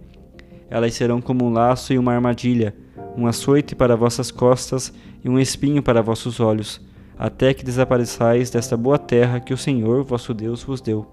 Elas 0.69 0.93
serão 0.93 1.19
como 1.19 1.43
um 1.43 1.51
laço 1.51 1.91
e 1.91 1.97
uma 1.97 2.13
armadilha, 2.13 2.75
um 3.17 3.25
açoite 3.25 3.73
para 3.73 3.95
vossas 3.95 4.29
costas 4.29 4.93
e 5.25 5.27
um 5.27 5.39
espinho 5.39 5.81
para 5.81 6.03
vossos 6.03 6.39
olhos, 6.39 6.79
até 7.17 7.51
que 7.51 7.65
desapareçais 7.65 8.51
desta 8.51 8.77
boa 8.77 8.99
terra 8.99 9.39
que 9.39 9.55
o 9.55 9.57
Senhor 9.57 10.03
vosso 10.03 10.35
Deus 10.35 10.61
vos 10.61 10.81
deu. 10.81 11.03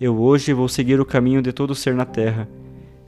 Eu 0.00 0.18
hoje 0.18 0.54
vou 0.54 0.70
seguir 0.70 0.98
o 0.98 1.04
caminho 1.04 1.42
de 1.42 1.52
todo 1.52 1.74
ser 1.74 1.94
na 1.94 2.06
terra. 2.06 2.48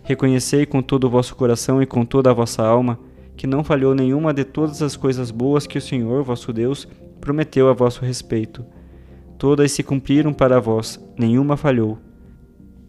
Reconhecei 0.03 0.67
com 0.67 0.83
todo 0.83 1.05
o 1.05 1.11
vosso 1.11 1.35
coração 1.35 1.81
e 1.81 1.87
com 1.87 2.05
toda 2.05 2.31
a 2.31 2.35
vossa 2.35 2.63
alma 2.63 2.99
que 3.39 3.47
não 3.47 3.65
falhou 3.65 3.95
nenhuma 3.95 4.35
de 4.35 4.45
todas 4.45 4.83
as 4.83 4.97
coisas 4.97 5.31
boas 5.31 5.67
que 5.67 5.79
o 5.79 5.83
Senhor 5.83 6.23
vosso 6.23 6.53
Deus 6.53 6.87
prometeu 7.23 7.71
a 7.71 7.73
vosso 7.73 8.05
respeito. 8.05 8.63
Todas 9.39 9.71
se 9.71 9.85
cumpriram 9.85 10.33
para 10.33 10.61
vós, 10.61 11.01
nenhuma 11.17 11.57
falhou. 11.57 11.97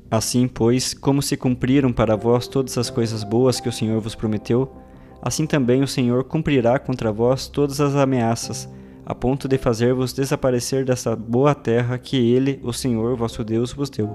Assim, 0.09 0.47
pois, 0.47 0.95
como 0.95 1.21
se 1.21 1.37
cumpriram 1.37 1.93
para 1.93 2.15
vós 2.15 2.47
todas 2.47 2.75
as 2.75 2.89
coisas 2.89 3.23
boas 3.23 3.59
que 3.59 3.69
o 3.69 3.71
Senhor 3.71 4.01
vos 4.01 4.15
prometeu, 4.15 4.75
assim 5.21 5.45
também 5.45 5.83
o 5.83 5.87
Senhor 5.87 6.23
cumprirá 6.23 6.79
contra 6.79 7.11
vós 7.11 7.47
todas 7.47 7.79
as 7.79 7.95
ameaças, 7.95 8.67
a 9.05 9.13
ponto 9.13 9.47
de 9.47 9.59
fazer-vos 9.59 10.11
desaparecer 10.11 10.83
dessa 10.83 11.15
boa 11.15 11.53
terra 11.53 11.99
que 11.99 12.17
ele, 12.17 12.59
o 12.63 12.73
Senhor 12.73 13.15
vosso 13.15 13.43
Deus, 13.43 13.71
vos 13.71 13.91
deu. 13.91 14.09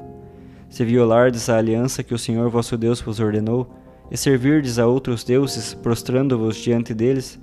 Se 0.69 0.85
violardes 0.85 1.49
a 1.49 1.57
aliança 1.57 2.03
que 2.03 2.15
o 2.15 2.19
Senhor 2.19 2.51
vosso 2.51 2.77
Deus 2.77 3.01
vos 3.01 3.21
ordenou, 3.21 3.73
e 4.11 4.17
servirdes 4.17 4.81
a 4.81 4.87
outros 4.87 5.23
deuses, 5.23 5.73
prostrando-vos 5.73 6.57
diante 6.57 6.93
deles, 6.93 7.39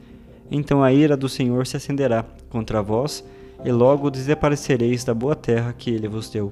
então 0.50 0.84
a 0.84 0.92
ira 0.92 1.16
do 1.16 1.30
Senhor 1.30 1.66
se 1.66 1.78
acenderá 1.78 2.26
contra 2.50 2.82
vós, 2.82 3.24
e 3.64 3.72
logo 3.72 4.10
desaparecereis 4.10 5.04
da 5.04 5.14
boa 5.14 5.36
terra 5.36 5.74
que 5.74 5.90
ele 5.92 6.08
vos 6.08 6.30
deu. 6.30 6.52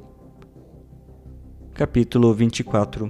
Capítulo 1.73 2.33
24 2.33 3.09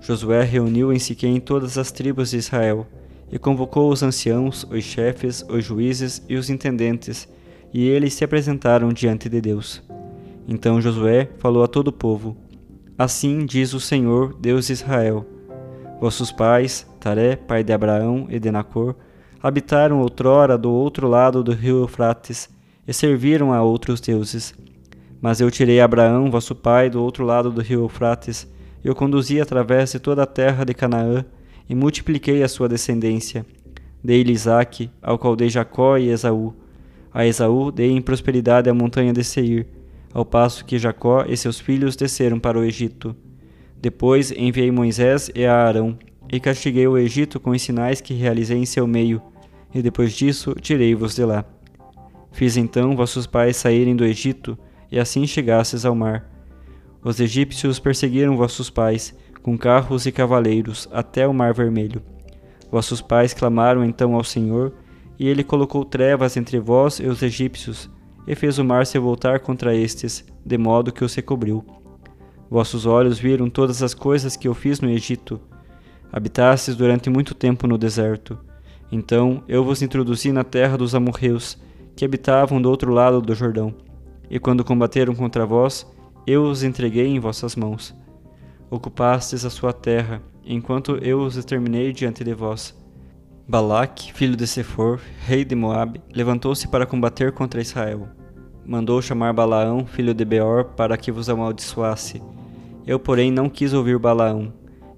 Josué 0.00 0.42
reuniu 0.44 0.92
em 0.92 0.98
Siquém 0.98 1.40
todas 1.40 1.76
as 1.76 1.90
tribos 1.90 2.30
de 2.30 2.36
Israel, 2.36 2.86
e 3.30 3.38
convocou 3.38 3.90
os 3.90 4.02
anciãos, 4.02 4.66
os 4.70 4.84
chefes, 4.84 5.44
os 5.48 5.64
juízes 5.64 6.22
e 6.28 6.36
os 6.36 6.48
intendentes, 6.48 7.28
e 7.74 7.86
eles 7.86 8.14
se 8.14 8.24
apresentaram 8.24 8.90
diante 8.90 9.28
de 9.28 9.40
Deus. 9.40 9.82
Então 10.46 10.80
Josué 10.80 11.28
falou 11.38 11.62
a 11.62 11.68
todo 11.68 11.88
o 11.88 11.92
povo: 11.92 12.36
Assim 12.96 13.44
diz 13.44 13.74
o 13.74 13.80
Senhor, 13.80 14.34
Deus 14.40 14.68
de 14.68 14.72
Israel: 14.72 15.26
Vossos 16.00 16.32
pais, 16.32 16.86
Taré, 16.98 17.36
pai 17.36 17.62
de 17.62 17.72
Abraão 17.72 18.26
e 18.30 18.38
de 18.38 18.50
Nacor, 18.50 18.94
habitaram 19.42 20.00
outrora 20.00 20.56
do 20.56 20.70
outro 20.70 21.06
lado 21.06 21.42
do 21.42 21.52
rio 21.52 21.80
Eufrates 21.80 22.48
e 22.88 22.94
serviram 22.94 23.52
a 23.52 23.62
outros 23.62 24.00
deuses. 24.00 24.54
Mas 25.20 25.42
eu 25.42 25.50
tirei 25.50 25.78
Abraão, 25.78 26.30
vosso 26.30 26.54
pai, 26.54 26.88
do 26.88 27.02
outro 27.02 27.22
lado 27.22 27.50
do 27.50 27.60
rio 27.60 27.82
Eufrates, 27.82 28.48
e 28.82 28.88
o 28.88 28.94
conduzi 28.94 29.38
através 29.38 29.92
de 29.92 29.98
toda 29.98 30.22
a 30.22 30.26
terra 30.26 30.64
de 30.64 30.72
Canaã, 30.72 31.22
e 31.68 31.74
multipliquei 31.74 32.42
a 32.42 32.48
sua 32.48 32.66
descendência. 32.66 33.44
Dei-lhe 34.02 34.32
Isaque, 34.32 34.90
ao 35.02 35.18
qual 35.18 35.36
dei 35.36 35.50
Jacó 35.50 35.98
e 35.98 36.08
Esaú. 36.08 36.54
A 37.12 37.26
Esaú 37.26 37.70
dei 37.70 37.90
em 37.90 38.00
prosperidade 38.00 38.70
a 38.70 38.74
montanha 38.74 39.12
de 39.12 39.22
Seir, 39.22 39.66
ao 40.14 40.24
passo 40.24 40.64
que 40.64 40.78
Jacó 40.78 41.26
e 41.28 41.36
seus 41.36 41.60
filhos 41.60 41.94
desceram 41.94 42.40
para 42.40 42.58
o 42.58 42.64
Egito. 42.64 43.14
Depois 43.78 44.30
enviei 44.30 44.70
Moisés 44.70 45.30
e 45.34 45.44
a 45.44 45.54
Arão, 45.54 45.98
e 46.32 46.40
castiguei 46.40 46.86
o 46.86 46.96
Egito 46.96 47.38
com 47.38 47.50
os 47.50 47.60
sinais 47.60 48.00
que 48.00 48.14
realizei 48.14 48.56
em 48.56 48.64
seu 48.64 48.86
meio, 48.86 49.20
e 49.74 49.82
depois 49.82 50.14
disso 50.14 50.54
tirei-vos 50.58 51.14
de 51.14 51.24
lá. 51.24 51.44
Fiz 52.32 52.56
então 52.56 52.96
vossos 52.96 53.26
pais 53.26 53.56
saírem 53.56 53.96
do 53.96 54.04
Egito, 54.04 54.58
e 54.90 54.98
assim 54.98 55.26
chegasses 55.26 55.84
ao 55.84 55.94
mar. 55.94 56.30
Os 57.02 57.20
egípcios 57.20 57.78
perseguiram 57.78 58.36
vossos 58.36 58.70
pais, 58.70 59.16
com 59.42 59.56
carros 59.56 60.06
e 60.06 60.12
cavaleiros, 60.12 60.88
até 60.92 61.26
o 61.26 61.32
Mar 61.32 61.54
Vermelho. 61.54 62.02
Vossos 62.70 63.00
pais 63.00 63.32
clamaram 63.32 63.84
então 63.84 64.14
ao 64.14 64.24
Senhor, 64.24 64.72
e 65.18 65.26
ele 65.26 65.42
colocou 65.42 65.84
trevas 65.84 66.36
entre 66.36 66.58
vós 66.58 67.00
e 67.00 67.06
os 67.06 67.22
egípcios, 67.22 67.90
e 68.26 68.34
fez 68.34 68.58
o 68.58 68.64
mar 68.64 68.86
se 68.86 68.98
voltar 68.98 69.40
contra 69.40 69.74
estes, 69.74 70.24
de 70.44 70.58
modo 70.58 70.92
que 70.92 71.04
os 71.04 71.14
recobriu. 71.14 71.64
Vossos 72.50 72.86
olhos 72.86 73.18
viram 73.18 73.50
todas 73.50 73.82
as 73.82 73.94
coisas 73.94 74.36
que 74.36 74.48
eu 74.48 74.54
fiz 74.54 74.80
no 74.80 74.90
Egito. 74.90 75.40
Habitastes 76.12 76.76
durante 76.76 77.10
muito 77.10 77.34
tempo 77.34 77.66
no 77.66 77.76
deserto. 77.76 78.38
Então 78.90 79.42
eu 79.46 79.64
vos 79.64 79.82
introduzi 79.82 80.32
na 80.32 80.44
terra 80.44 80.76
dos 80.76 80.94
amorreus, 80.94 81.58
que 81.98 82.04
habitavam 82.04 82.62
do 82.62 82.70
outro 82.70 82.92
lado 82.92 83.20
do 83.20 83.34
Jordão. 83.34 83.74
E 84.30 84.38
quando 84.38 84.62
combateram 84.64 85.16
contra 85.16 85.44
vós, 85.44 85.84
eu 86.24 86.44
os 86.44 86.62
entreguei 86.62 87.08
em 87.08 87.18
vossas 87.18 87.56
mãos 87.56 87.92
ocupastes 88.70 89.44
a 89.44 89.50
sua 89.50 89.72
terra, 89.72 90.22
enquanto 90.44 90.96
eu 90.98 91.18
os 91.18 91.34
exterminei 91.34 91.92
diante 91.92 92.22
de 92.22 92.32
vós. 92.34 92.72
Balaque, 93.48 94.12
filho 94.12 94.36
de 94.36 94.46
Sefor, 94.46 95.00
rei 95.26 95.44
de 95.44 95.56
Moabe, 95.56 96.00
levantou-se 96.14 96.68
para 96.68 96.86
combater 96.86 97.32
contra 97.32 97.60
Israel. 97.60 98.06
Mandou 98.64 99.02
chamar 99.02 99.32
Balaão, 99.32 99.84
filho 99.84 100.14
de 100.14 100.24
Beor, 100.24 100.66
para 100.76 100.96
que 100.96 101.10
vos 101.10 101.28
amaldiçoasse. 101.28 102.22
Eu, 102.86 103.00
porém, 103.00 103.32
não 103.32 103.48
quis 103.48 103.72
ouvir 103.72 103.98
Balaão. 103.98 104.52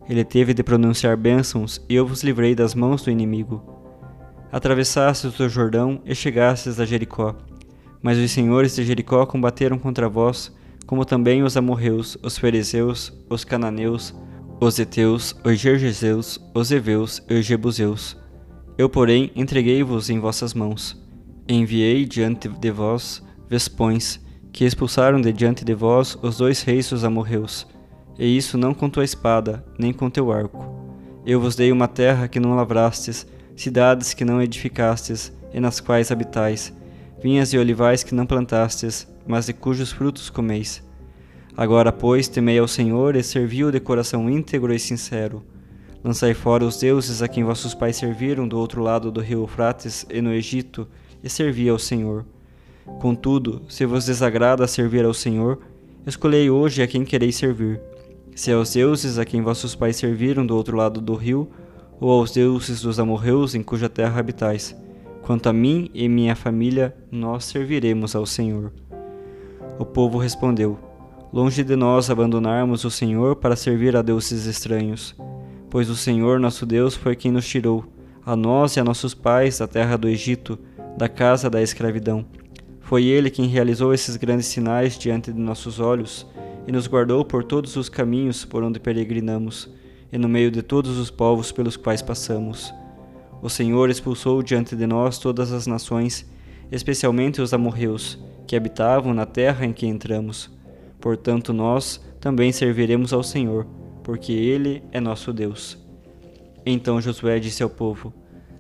Ele 0.07 0.25
teve 0.25 0.53
de 0.53 0.63
pronunciar 0.63 1.17
bênçãos, 1.17 1.81
e 1.89 1.95
eu 1.95 2.05
vos 2.05 2.23
livrei 2.23 2.55
das 2.55 2.75
mãos 2.75 3.03
do 3.03 3.11
inimigo. 3.11 3.80
Atravessastes 4.53 5.39
o 5.39 5.49
Jordão 5.49 6.01
e 6.05 6.15
chegastes 6.15 6.81
a 6.81 6.85
Jericó. 6.85 7.37
Mas 8.03 8.19
os 8.19 8.31
senhores 8.31 8.75
de 8.75 8.85
Jericó 8.85 9.25
combateram 9.25 9.79
contra 9.79 10.09
vós, 10.09 10.53
como 10.87 11.05
também 11.05 11.43
os 11.43 11.57
amorreus, 11.57 12.19
os 12.23 12.37
fariseus, 12.37 13.13
os 13.29 13.45
cananeus, 13.45 14.15
os 14.61 14.79
heteus, 14.79 15.37
os 15.45 15.59
gergeseus, 15.59 16.41
os 16.53 16.73
heveus 16.73 17.23
e 17.31 17.35
os 17.35 17.47
jebuseus. 17.47 18.17
Eu, 18.77 18.89
porém, 18.89 19.31
entreguei-vos 19.37 20.11
em 20.11 20.19
vossas 20.19 20.53
mãos. 20.53 21.01
Enviei 21.49 22.05
diante 22.05 22.49
de 22.49 22.71
vós 22.71 23.23
vespões, 23.49 24.21
que 24.53 24.65
expulsaram 24.65 25.21
de 25.21 25.33
diante 25.33 25.65
de 25.65 25.75
vós 25.75 26.19
os 26.23 26.39
dois 26.39 26.63
reis 26.63 26.91
dos 26.91 27.05
amorreus. 27.05 27.67
E 28.19 28.37
isso 28.37 28.59
não 28.59 28.75
com 28.75 28.91
tua 28.91 29.05
espada, 29.05 29.65
nem 29.79 29.93
com 29.93 30.11
teu 30.11 30.33
arco. 30.33 30.65
Eu 31.25 31.41
vos 31.41 31.55
dei 31.55 31.71
uma 31.71 31.87
terra 31.87 32.27
que 32.27 32.41
não 32.41 32.57
lavrastes, 32.57 33.27
cidades 33.61 34.15
que 34.15 34.25
não 34.25 34.41
edificastes, 34.41 35.31
e 35.53 35.61
nas 35.61 35.81
quais 35.81 36.11
habitais, 36.11 36.73
vinhas 37.23 37.53
e 37.53 37.59
olivais 37.59 38.03
que 38.03 38.15
não 38.15 38.25
plantastes, 38.25 39.07
mas 39.27 39.47
de 39.47 39.53
cujos 39.53 39.93
frutos 39.93 40.31
comeis. 40.31 40.83
Agora, 41.55 41.93
pois, 41.93 42.27
temei 42.27 42.59
ao 42.59 42.67
Senhor 42.67 43.17
e 43.17 43.23
servi-o 43.23 43.71
de 43.71 43.79
coração 43.79 44.31
íntegro 44.31 44.73
e 44.73 44.79
sincero. 44.79 45.45
Lançai 46.03 46.33
fora 46.33 46.65
os 46.65 46.79
deuses 46.79 47.21
a 47.21 47.29
quem 47.29 47.45
vossos 47.45 47.75
pais 47.75 47.97
serviram 47.97 48.49
do 48.49 48.59
outro 48.59 48.83
lado 48.83 49.11
do 49.11 49.21
rio 49.21 49.43
Eufrates 49.43 50.07
e 50.09 50.23
no 50.23 50.33
Egito, 50.33 50.89
e 51.23 51.29
servi 51.29 51.69
ao 51.69 51.79
Senhor. 51.79 52.25
Contudo, 52.99 53.61
se 53.69 53.85
vos 53.85 54.07
desagrada 54.07 54.67
servir 54.67 55.05
ao 55.05 55.13
Senhor, 55.13 55.59
escolhei 56.07 56.49
hoje 56.49 56.83
a 56.83 56.87
quem 56.87 57.05
quereis 57.05 57.37
servir. 57.37 57.79
Se 58.35 58.51
aos 58.51 58.73
deuses 58.73 59.19
a 59.19 59.27
quem 59.27 59.43
vossos 59.43 59.75
pais 59.75 59.97
serviram 59.97 60.47
do 60.47 60.57
outro 60.57 60.79
lado 60.79 60.99
do 60.99 61.15
rio, 61.15 61.51
ou 62.01 62.11
aos 62.11 62.31
deuses 62.33 62.81
dos 62.81 62.99
amorreus 62.99 63.55
em 63.55 63.63
cuja 63.63 63.89
terra 63.89 64.19
habitais. 64.19 64.75
Quanto 65.23 65.49
a 65.49 65.53
mim 65.53 65.91
e 65.93 66.09
minha 66.09 66.35
família, 66.35 66.97
nós 67.13 67.45
serviremos 67.45 68.17
ao 68.17 68.25
Senhor. 68.25 68.73
O 69.79 69.85
povo 69.85 70.19
respondeu: 70.19 70.79
Longe 71.33 71.63
de 71.63 71.77
nós 71.77 72.09
abandonarmos 72.09 72.85
o 72.85 72.91
Senhor 72.91 73.37
para 73.37 73.55
servir 73.55 73.95
a 73.95 74.03
deuses 74.03 74.47
estranhos, 74.47 75.15
pois 75.69 75.91
o 75.91 75.95
Senhor 75.95 76.41
nosso 76.41 76.65
Deus 76.65 76.97
foi 76.97 77.15
quem 77.15 77.31
nos 77.31 77.47
tirou, 77.47 77.85
a 78.25 78.35
nós 78.35 78.77
e 78.77 78.81
a 78.81 78.85
nossos 78.85 79.15
pais, 79.15 79.59
da 79.59 79.69
terra 79.69 79.97
do 79.97 80.09
Egito, 80.09 80.59
da 80.97 81.09
casa 81.09 81.51
da 81.51 81.63
escravidão. 81.63 82.25
Foi 82.81 83.05
ele 83.05 83.31
quem 83.31 83.47
realizou 83.47 83.95
esses 83.95 84.17
grandes 84.17 84.47
sinais 84.47 84.99
diante 84.99 85.33
de 85.33 85.39
nossos 85.39 85.79
olhos 85.79 86.27
e 86.67 86.73
nos 86.73 86.87
guardou 86.89 87.25
por 87.25 87.45
todos 87.45 87.77
os 87.77 87.89
caminhos 87.89 88.45
por 88.45 88.65
onde 88.65 88.81
peregrinamos 88.81 89.71
e 90.13 90.19
no 90.19 90.29
meio 90.29 90.51
de 90.51 90.63
todos 90.63 90.99
os 90.99 91.11
povos 91.11 91.53
pelos 91.53 91.77
quais 91.77 92.03
passamos. 92.03 92.73
O 93.43 93.49
Senhor 93.49 93.89
expulsou 93.89 94.43
diante 94.43 94.77
de 94.77 94.87
nós 94.87 95.19
todas 95.19 95.53
as 95.53 95.67
nações, 95.67 96.29
especialmente 96.71 97.41
os 97.41 97.55
amorreus, 97.55 98.19
que 98.47 98.57
habitavam 98.57 99.15
na 99.15 99.25
terra 99.25 99.65
em 99.65 99.73
que 99.73 99.87
entramos. 99.87 100.51
Portanto, 101.01 101.53
nós 101.53 102.01
também 102.21 102.53
serviremos 102.53 103.13
ao 103.13 103.23
Senhor, 103.23 103.67
porque 104.03 104.33
Ele 104.33 104.83
é 104.93 105.01
nosso 105.01 105.33
Deus. 105.33 105.79
Então 106.67 107.01
Josué 107.01 107.39
disse 107.39 107.63
ao 107.63 107.71
povo: 107.71 108.13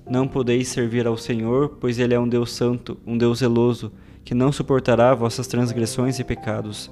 Não 0.09 0.26
podeis 0.26 0.69
servir 0.69 1.07
ao 1.07 1.19
Senhor, 1.19 1.76
pois 1.80 1.99
Ele 1.99 2.14
é 2.14 2.21
um 2.21 2.28
Deus 2.28 2.52
santo, 2.52 2.99
um 3.07 3.19
Deus 3.19 3.40
zeloso, 3.40 3.92
que 4.25 4.35
não 4.35 4.50
suportará 4.50 5.14
vossas 5.14 5.47
transgressões 5.47 6.19
e 6.19 6.25
pecados. 6.25 6.90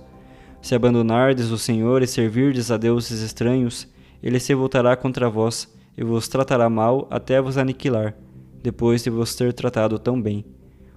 Se 0.60 0.74
abandonardes 0.74 1.50
o 1.50 1.58
Senhor 1.58 2.02
e 2.02 2.06
servirdes 2.06 2.70
a 2.70 2.76
deuses 2.76 3.22
estranhos, 3.22 3.88
ele 4.22 4.40
se 4.40 4.54
voltará 4.54 4.96
contra 4.96 5.30
vós 5.30 5.72
e 5.96 6.04
vos 6.04 6.28
tratará 6.28 6.68
mal 6.68 7.06
até 7.10 7.40
vos 7.40 7.56
aniquilar, 7.58 8.14
depois 8.62 9.02
de 9.02 9.10
vos 9.10 9.34
ter 9.34 9.52
tratado 9.52 9.98
tão 9.98 10.20
bem. 10.20 10.44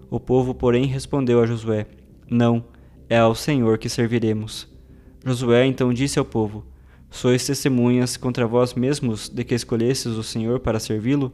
O 0.09 0.19
povo, 0.19 0.53
porém, 0.53 0.85
respondeu 0.85 1.41
a 1.41 1.45
Josué: 1.45 1.87
Não, 2.29 2.63
é 3.09 3.17
ao 3.17 3.33
Senhor 3.33 3.77
que 3.77 3.89
serviremos. 3.89 4.67
Josué 5.25 5.65
então 5.65 5.93
disse 5.93 6.19
ao 6.19 6.25
povo: 6.25 6.65
Sois 7.09 7.45
testemunhas 7.45 8.17
contra 8.17 8.47
vós 8.47 8.73
mesmos 8.73 9.29
de 9.29 9.43
que 9.43 9.55
escolhestes 9.55 10.13
o 10.13 10.23
Senhor 10.23 10.59
para 10.59 10.79
servi-lo? 10.79 11.31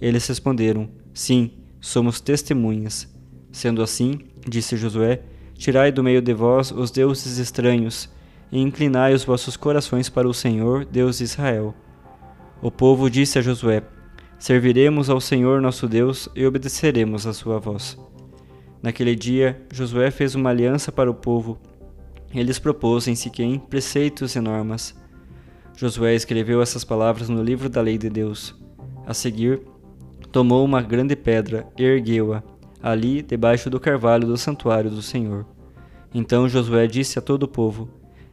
Eles 0.00 0.26
responderam: 0.26 0.88
Sim, 1.12 1.50
somos 1.80 2.20
testemunhas. 2.20 3.08
Sendo 3.50 3.82
assim, 3.82 4.20
disse 4.46 4.76
Josué, 4.76 5.22
tirai 5.54 5.90
do 5.90 6.02
meio 6.04 6.22
de 6.22 6.32
vós 6.34 6.70
os 6.70 6.90
deuses 6.90 7.38
estranhos 7.38 8.08
e 8.50 8.60
inclinai 8.60 9.14
os 9.14 9.24
vossos 9.24 9.56
corações 9.56 10.08
para 10.08 10.28
o 10.28 10.34
Senhor, 10.34 10.84
Deus 10.84 11.18
de 11.18 11.24
Israel. 11.24 11.74
O 12.62 12.70
povo 12.70 13.10
disse 13.10 13.38
a 13.38 13.42
Josué: 13.42 13.82
Serviremos 14.38 15.10
ao 15.10 15.20
Senhor 15.20 15.60
nosso 15.60 15.88
Deus 15.88 16.28
e 16.34 16.46
obedeceremos 16.46 17.26
à 17.26 17.32
sua 17.32 17.58
voz. 17.58 17.98
Naquele 18.82 19.14
dia, 19.14 19.60
Josué 19.72 20.10
fez 20.10 20.34
uma 20.34 20.50
aliança 20.50 20.92
para 20.92 21.10
o 21.10 21.14
povo. 21.14 21.58
Eles 22.32 22.58
propôs 22.58 23.08
em 23.08 23.14
Siquém 23.14 23.58
preceitos 23.58 24.36
e 24.36 24.40
normas. 24.40 24.94
Josué 25.76 26.14
escreveu 26.14 26.60
essas 26.62 26.84
palavras 26.84 27.28
no 27.28 27.42
livro 27.42 27.68
da 27.68 27.80
lei 27.80 27.98
de 27.98 28.10
Deus. 28.10 28.54
A 29.06 29.14
seguir, 29.14 29.60
tomou 30.30 30.64
uma 30.64 30.82
grande 30.82 31.16
pedra 31.16 31.66
e 31.78 31.82
ergueu-a, 31.82 32.42
ali 32.82 33.22
debaixo 33.22 33.70
do 33.70 33.80
carvalho 33.80 34.26
do 34.26 34.36
santuário 34.36 34.90
do 34.90 35.02
Senhor. 35.02 35.46
Então 36.14 36.48
Josué 36.48 36.86
disse 36.86 37.18
a 37.18 37.22
todo 37.22 37.44
o 37.44 37.48
povo: 37.48 37.88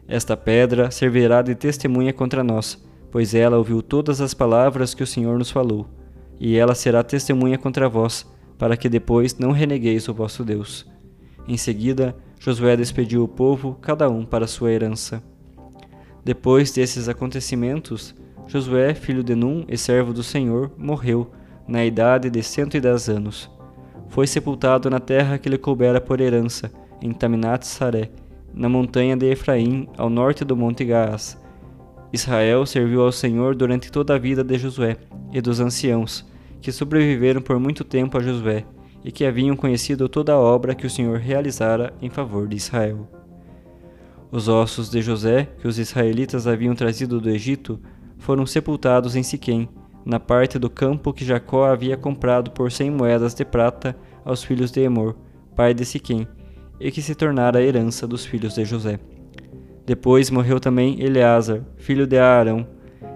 Esta 0.08 0.38
pedra 0.38 0.92
servirá 0.92 1.42
de 1.42 1.56
testemunha 1.56 2.14
contra 2.14 2.44
nós, 2.44 2.84
pois 3.12 3.34
ela 3.34 3.58
ouviu 3.58 3.82
todas 3.82 4.22
as 4.22 4.34
palavras 4.34 4.94
que 4.94 5.04
o 5.04 5.08
Senhor 5.08 5.38
nos 5.38 5.52
falou, 5.52 5.88
e 6.40 6.56
ela 6.56 6.76
será 6.76 7.04
testemunha 7.04 7.58
contra 7.58 7.90
vós, 7.90 8.26
para 8.58 8.78
que 8.78 8.90
depois 8.90 9.38
não 9.38 9.52
renegueis 9.52 10.08
o 10.08 10.14
vosso 10.14 10.44
Deus. 10.44 10.86
Em 11.48 11.58
seguida, 11.58 12.16
Josué 12.40 12.76
despediu 12.76 13.24
o 13.24 13.28
povo, 13.28 13.78
cada 13.82 14.10
um 14.10 14.26
para 14.26 14.48
sua 14.48 14.72
herança. 14.72 15.22
Depois 16.24 16.72
desses 16.72 17.10
acontecimentos, 17.10 18.16
Josué, 18.48 18.94
filho 18.94 19.24
de 19.24 19.36
Num 19.36 19.66
e 19.68 19.78
servo 19.78 20.14
do 20.14 20.24
Senhor, 20.24 20.72
morreu, 20.78 21.32
na 21.68 21.84
idade 21.84 22.30
de 22.30 22.44
cento 22.44 22.78
e 22.78 22.80
dez 22.80 23.10
anos 23.10 23.50
foi 24.16 24.28
sepultado 24.28 24.90
na 24.90 25.00
terra 25.00 25.38
que 25.38 25.50
lhe 25.50 25.58
coubera 25.58 26.00
por 26.00 26.22
herança, 26.22 26.72
em 27.02 27.12
Taminat 27.12 27.66
Saré, 27.66 28.10
na 28.56 28.70
montanha 28.70 29.18
de 29.18 29.30
Efraim, 29.30 29.88
ao 29.98 30.10
norte 30.10 30.46
do 30.46 30.56
monte 30.56 30.86
Gaás. 30.86 31.38
Israel 32.14 32.66
serviu 32.66 33.02
ao 33.02 33.12
Senhor 33.12 33.54
durante 33.54 33.92
toda 33.92 34.16
a 34.16 34.18
vida 34.18 34.44
de 34.44 34.58
Josué 34.58 34.96
e 35.34 35.42
dos 35.42 35.60
anciãos, 35.60 36.26
que 36.62 36.72
sobreviveram 36.72 37.42
por 37.42 37.60
muito 37.60 37.84
tempo 37.84 38.18
a 38.18 38.24
Josué, 38.24 38.64
e 39.04 39.12
que 39.12 39.26
haviam 39.26 39.56
conhecido 39.56 40.08
toda 40.08 40.34
a 40.34 40.40
obra 40.40 40.74
que 40.74 40.88
o 40.88 40.90
Senhor 40.90 41.20
realizara 41.20 41.94
em 42.02 42.10
favor 42.10 42.48
de 42.48 42.56
Israel. 42.56 43.08
Os 44.32 44.48
ossos 44.48 44.90
de 44.90 45.02
José, 45.02 45.50
que 45.60 45.68
os 45.68 45.78
israelitas 45.78 46.48
haviam 46.48 46.74
trazido 46.74 47.20
do 47.20 47.30
Egito, 47.30 47.80
foram 48.18 48.46
sepultados 48.46 49.16
em 49.16 49.22
Siquém, 49.22 49.70
na 50.06 50.20
parte 50.20 50.58
do 50.58 50.70
campo 50.70 51.14
que 51.14 51.26
Jacó 51.26 51.66
havia 51.66 51.98
comprado 51.98 52.52
por 52.52 52.72
cem 52.72 52.90
moedas 52.90 53.34
de 53.34 53.44
prata 53.44 53.96
aos 54.24 54.44
filhos 54.44 54.72
de 54.72 54.82
Emor, 54.82 55.16
pai 55.56 55.74
de 55.74 55.86
Siquém, 55.86 56.28
e 56.80 56.92
que 56.92 57.02
se 57.02 57.16
tornara 57.16 57.60
a 57.60 57.62
herança 57.62 58.08
dos 58.08 58.26
filhos 58.26 58.54
de 58.54 58.66
José. 58.66 59.00
Depois 59.86 60.30
morreu 60.30 60.60
também 60.60 61.02
Eleazar, 61.02 61.62
filho 61.78 62.08
de 62.08 62.18
Arão, 62.18 62.68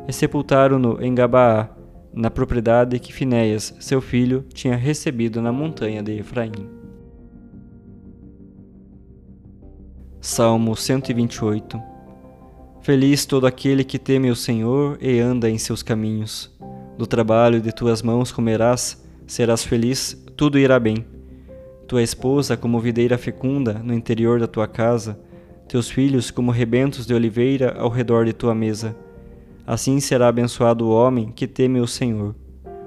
e 0.07 0.13
sepultaram-no 0.13 1.01
em 1.01 1.13
Gabaá, 1.13 1.69
na 2.13 2.29
propriedade 2.29 2.99
que 2.99 3.13
Finéias, 3.13 3.75
seu 3.79 4.01
filho, 4.01 4.45
tinha 4.53 4.75
recebido 4.75 5.41
na 5.41 5.51
montanha 5.51 6.01
de 6.01 6.17
Efraim. 6.17 6.51
Salmo 10.21 10.75
128 10.75 11.81
Feliz 12.81 13.25
todo 13.25 13.45
aquele 13.45 13.83
que 13.83 13.99
teme 13.99 14.31
o 14.31 14.35
Senhor 14.35 14.97
e 15.01 15.19
anda 15.19 15.49
em 15.49 15.57
seus 15.57 15.83
caminhos. 15.83 16.51
Do 16.97 17.05
trabalho 17.05 17.61
de 17.61 17.71
tuas 17.71 18.01
mãos 18.01 18.31
comerás, 18.31 19.05
serás 19.27 19.63
feliz, 19.63 20.21
tudo 20.35 20.57
irá 20.57 20.79
bem. 20.79 21.05
Tua 21.89 22.03
esposa, 22.03 22.55
como 22.55 22.79
videira 22.79 23.17
fecunda 23.17 23.73
no 23.83 23.95
interior 23.95 24.39
da 24.39 24.45
tua 24.45 24.67
casa, 24.67 25.19
teus 25.67 25.89
filhos, 25.89 26.29
como 26.29 26.51
rebentos 26.51 27.03
de 27.03 27.15
oliveira 27.15 27.75
ao 27.79 27.89
redor 27.89 28.25
de 28.25 28.31
tua 28.31 28.53
mesa. 28.53 28.95
Assim 29.65 29.99
será 29.99 30.27
abençoado 30.27 30.85
o 30.85 30.91
homem 30.91 31.31
que 31.31 31.47
teme 31.47 31.79
o 31.79 31.87
Senhor. 31.87 32.35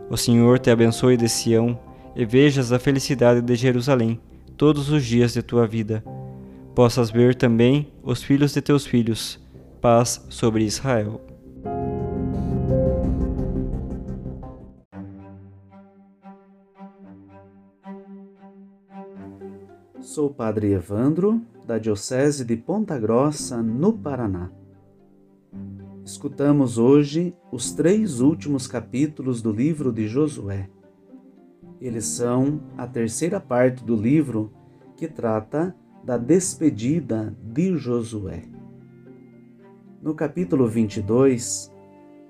O 0.08 0.16
Senhor 0.16 0.60
te 0.60 0.70
abençoe 0.70 1.16
de 1.16 1.28
Sião, 1.28 1.76
e 2.14 2.24
vejas 2.24 2.70
a 2.70 2.78
felicidade 2.78 3.42
de 3.42 3.56
Jerusalém 3.56 4.20
todos 4.56 4.88
os 4.88 5.04
dias 5.04 5.32
de 5.32 5.42
tua 5.42 5.66
vida. 5.66 6.04
Possas 6.72 7.10
ver 7.10 7.34
também 7.34 7.88
os 8.04 8.22
filhos 8.22 8.54
de 8.54 8.62
teus 8.62 8.86
filhos. 8.86 9.40
Paz 9.80 10.24
sobre 10.28 10.62
Israel. 10.62 11.20
Sou 20.12 20.26
o 20.26 20.34
Padre 20.34 20.72
Evandro, 20.72 21.40
da 21.66 21.78
Diocese 21.78 22.44
de 22.44 22.54
Ponta 22.54 22.98
Grossa, 22.98 23.62
no 23.62 23.94
Paraná. 23.94 24.50
Escutamos 26.04 26.76
hoje 26.76 27.34
os 27.50 27.72
três 27.72 28.20
últimos 28.20 28.66
capítulos 28.66 29.40
do 29.40 29.50
livro 29.50 29.90
de 29.90 30.06
Josué. 30.06 30.68
Eles 31.80 32.04
são 32.04 32.60
a 32.76 32.86
terceira 32.86 33.40
parte 33.40 33.82
do 33.82 33.96
livro 33.96 34.52
que 34.98 35.08
trata 35.08 35.74
da 36.04 36.18
despedida 36.18 37.34
de 37.42 37.74
Josué. 37.78 38.42
No 40.02 40.14
capítulo 40.14 40.68
22, 40.68 41.72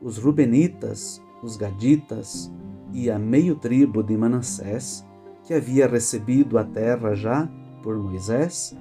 os 0.00 0.18
Rubenitas, 0.18 1.20
os 1.42 1.56
Gaditas 1.56 2.48
e 2.92 3.10
a 3.10 3.18
meio 3.18 3.56
tribo 3.56 4.04
de 4.04 4.16
Manassés, 4.16 5.04
que 5.42 5.52
havia 5.52 5.88
recebido 5.88 6.56
a 6.56 6.62
terra 6.62 7.16
já 7.16 7.50
por 7.82 7.98
Moisés, 7.98 8.76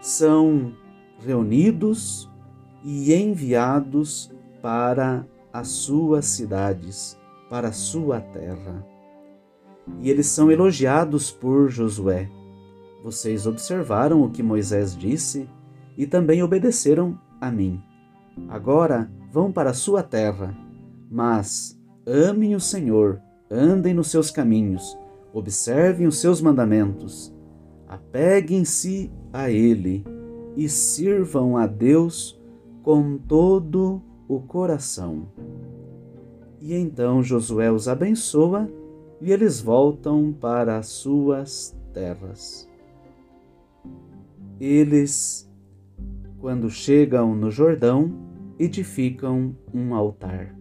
são 0.00 0.72
reunidos 1.18 2.30
e 2.84 3.12
enviados 3.14 4.32
para 4.62 5.26
as 5.52 5.68
suas 5.68 6.26
cidades, 6.26 7.18
para 7.48 7.68
a 7.68 7.72
sua 7.72 8.20
terra. 8.20 8.86
E 10.00 10.10
eles 10.10 10.26
são 10.26 10.50
elogiados 10.50 11.30
por 11.30 11.68
Josué. 11.68 12.28
Vocês 13.02 13.46
observaram 13.46 14.22
o 14.22 14.30
que 14.30 14.42
Moisés 14.42 14.96
disse 14.96 15.48
e 15.96 16.06
também 16.06 16.42
obedeceram 16.42 17.18
a 17.40 17.50
mim. 17.50 17.80
Agora 18.48 19.10
vão 19.32 19.50
para 19.50 19.70
a 19.70 19.74
sua 19.74 20.02
terra, 20.02 20.56
mas 21.10 21.78
amem 22.06 22.54
o 22.54 22.60
Senhor, 22.60 23.20
andem 23.50 23.94
nos 23.94 24.08
seus 24.08 24.30
caminhos, 24.30 24.98
observem 25.32 26.06
os 26.06 26.18
seus 26.18 26.40
mandamentos 26.40 27.35
apeguem-se 27.88 29.10
a 29.32 29.50
Ele 29.50 30.04
e 30.56 30.68
sirvam 30.68 31.56
a 31.56 31.66
Deus 31.66 32.40
com 32.82 33.18
todo 33.18 34.02
o 34.28 34.40
coração. 34.40 35.28
E 36.60 36.74
então 36.74 37.22
Josué 37.22 37.70
os 37.70 37.88
abençoa 37.88 38.70
e 39.20 39.32
eles 39.32 39.60
voltam 39.60 40.32
para 40.32 40.78
as 40.78 40.88
suas 40.88 41.76
terras. 41.92 42.68
eles, 44.60 45.50
quando 46.38 46.70
chegam 46.70 47.34
no 47.34 47.50
Jordão, 47.50 48.12
edificam 48.58 49.54
um 49.72 49.94
altar. 49.94 50.54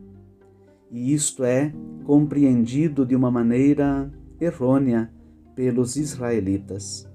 E 0.91 1.13
isto 1.13 1.43
é 1.43 1.73
compreendido 2.03 3.05
de 3.05 3.15
uma 3.15 3.31
maneira 3.31 4.11
errônea 4.39 5.11
pelos 5.55 5.95
israelitas. 5.95 7.09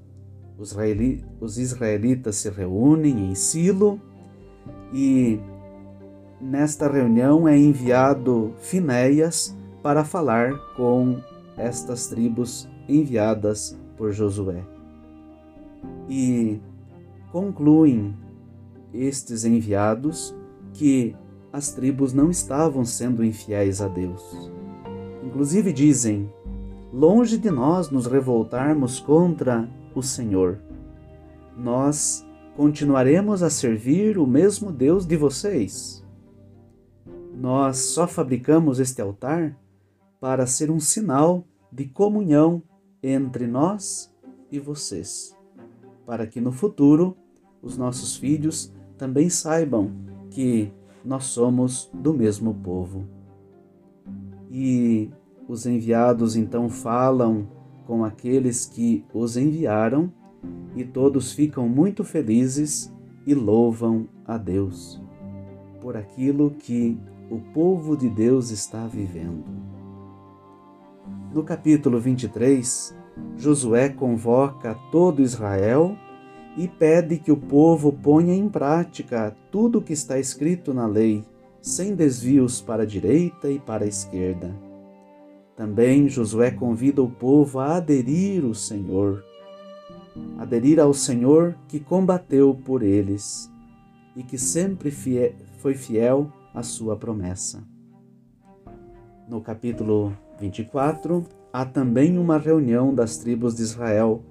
Os, 0.61 0.73
israeli 0.73 1.25
os 1.40 1.59
israelitas 1.59 2.37
se 2.37 2.51
reúnem 2.51 3.31
em 3.31 3.35
Silo 3.35 3.99
e 4.92 5.40
nesta 6.38 6.87
reunião 6.87 7.49
é 7.49 7.57
enviado 7.57 8.53
Finéias 8.59 9.57
para 9.83 10.05
falar 10.05 10.53
com 10.77 11.18
estas 11.57 12.09
tribos 12.09 12.68
enviadas 12.87 13.75
por 13.96 14.12
Josué. 14.12 14.62
E 16.07 16.61
concluem 17.33 18.14
estes 18.92 19.46
enviados 19.46 20.37
que 20.75 21.16
as 21.51 21.73
tribos 21.73 22.12
não 22.12 22.31
estavam 22.31 22.85
sendo 22.85 23.25
infiéis 23.25 23.81
a 23.81 23.88
Deus. 23.88 24.53
Inclusive 25.25 25.73
dizem: 25.73 26.31
longe 26.92 27.38
de 27.38 27.51
nós 27.51 27.88
nos 27.88 28.05
revoltarmos 28.05 29.01
contra 29.01 29.66
o 29.94 30.03
Senhor, 30.03 30.59
nós 31.57 32.26
continuaremos 32.57 33.42
a 33.42 33.50
servir 33.50 34.18
o 34.18 34.26
mesmo 34.26 34.72
Deus 34.72 35.07
de 35.07 35.16
vocês. 35.16 36.05
Nós 37.35 37.79
só 37.79 38.07
fabricamos 38.07 38.79
este 38.79 39.00
altar 39.00 39.57
para 40.20 40.46
ser 40.46 40.70
um 40.70 40.79
sinal 40.79 41.44
de 41.72 41.87
comunhão 41.87 42.62
entre 43.03 43.46
nós 43.46 44.12
e 44.50 44.59
vocês, 44.59 45.35
para 46.05 46.26
que 46.26 46.40
no 46.40 46.53
futuro 46.53 47.16
os 47.62 47.76
nossos 47.76 48.16
filhos 48.16 48.72
também 48.98 49.31
saibam 49.31 49.92
que 50.31 50.72
nós 51.05 51.24
somos 51.24 51.90
do 51.94 52.12
mesmo 52.12 52.55
povo. 52.55 53.07
E 54.50 55.11
os 55.48 55.64
enviados 55.66 56.37
então 56.37 56.68
falam 56.68 57.48
com 57.90 58.05
aqueles 58.05 58.66
que 58.66 59.05
os 59.12 59.37
enviaram, 59.37 60.12
e 60.76 60.85
todos 60.85 61.33
ficam 61.33 61.68
muito 61.68 62.05
felizes 62.05 62.88
e 63.26 63.35
louvam 63.35 64.07
a 64.24 64.38
Deus 64.38 65.03
por 65.81 65.96
aquilo 65.96 66.53
que 66.53 66.96
o 67.29 67.40
povo 67.53 67.96
de 67.96 68.09
Deus 68.09 68.53
está 68.53 68.87
vivendo. 68.87 69.44
No 71.35 71.42
capítulo 71.42 71.98
23, 71.98 72.96
Josué 73.37 73.88
convoca 73.88 74.76
todo 74.92 75.20
Israel 75.20 75.96
e 76.57 76.68
pede 76.68 77.18
que 77.18 77.33
o 77.33 77.37
povo 77.37 77.92
ponha 77.92 78.33
em 78.33 78.48
prática 78.48 79.37
tudo 79.50 79.81
o 79.81 79.83
que 79.83 79.94
está 79.94 80.16
escrito 80.16 80.72
na 80.72 80.87
lei, 80.87 81.24
sem 81.61 81.96
desvios 81.96 82.61
para 82.61 82.85
a 82.85 82.87
direita 82.87 83.50
e 83.50 83.59
para 83.59 83.85
a 83.85 83.88
esquerda. 83.88 84.70
Também 85.61 86.09
Josué 86.09 86.51
convida 86.51 87.03
o 87.03 87.11
povo 87.11 87.59
a 87.59 87.77
aderir 87.77 88.46
ao 88.46 88.55
Senhor, 88.55 89.23
aderir 90.38 90.81
ao 90.81 90.94
Senhor 90.94 91.55
que 91.68 91.79
combateu 91.79 92.59
por 92.64 92.83
eles 92.83 93.53
e 94.16 94.23
que 94.23 94.38
sempre 94.38 94.90
foi 95.59 95.75
fiel 95.75 96.33
à 96.55 96.62
sua 96.62 96.96
promessa. 96.96 97.62
No 99.29 99.42
capítulo 99.42 100.16
24, 100.40 101.27
há 101.53 101.66
também 101.66 102.16
uma 102.16 102.38
reunião 102.38 102.94
das 102.94 103.18
tribos 103.18 103.57
de 103.57 103.61
Israel, 103.61 104.25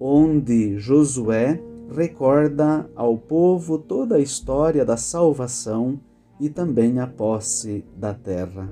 onde 0.00 0.76
Josué 0.76 1.62
recorda 1.88 2.90
ao 2.96 3.16
povo 3.16 3.78
toda 3.78 4.16
a 4.16 4.20
história 4.20 4.84
da 4.84 4.96
salvação 4.96 6.00
e 6.40 6.48
também 6.48 6.98
a 6.98 7.06
posse 7.06 7.84
da 7.96 8.12
terra, 8.12 8.68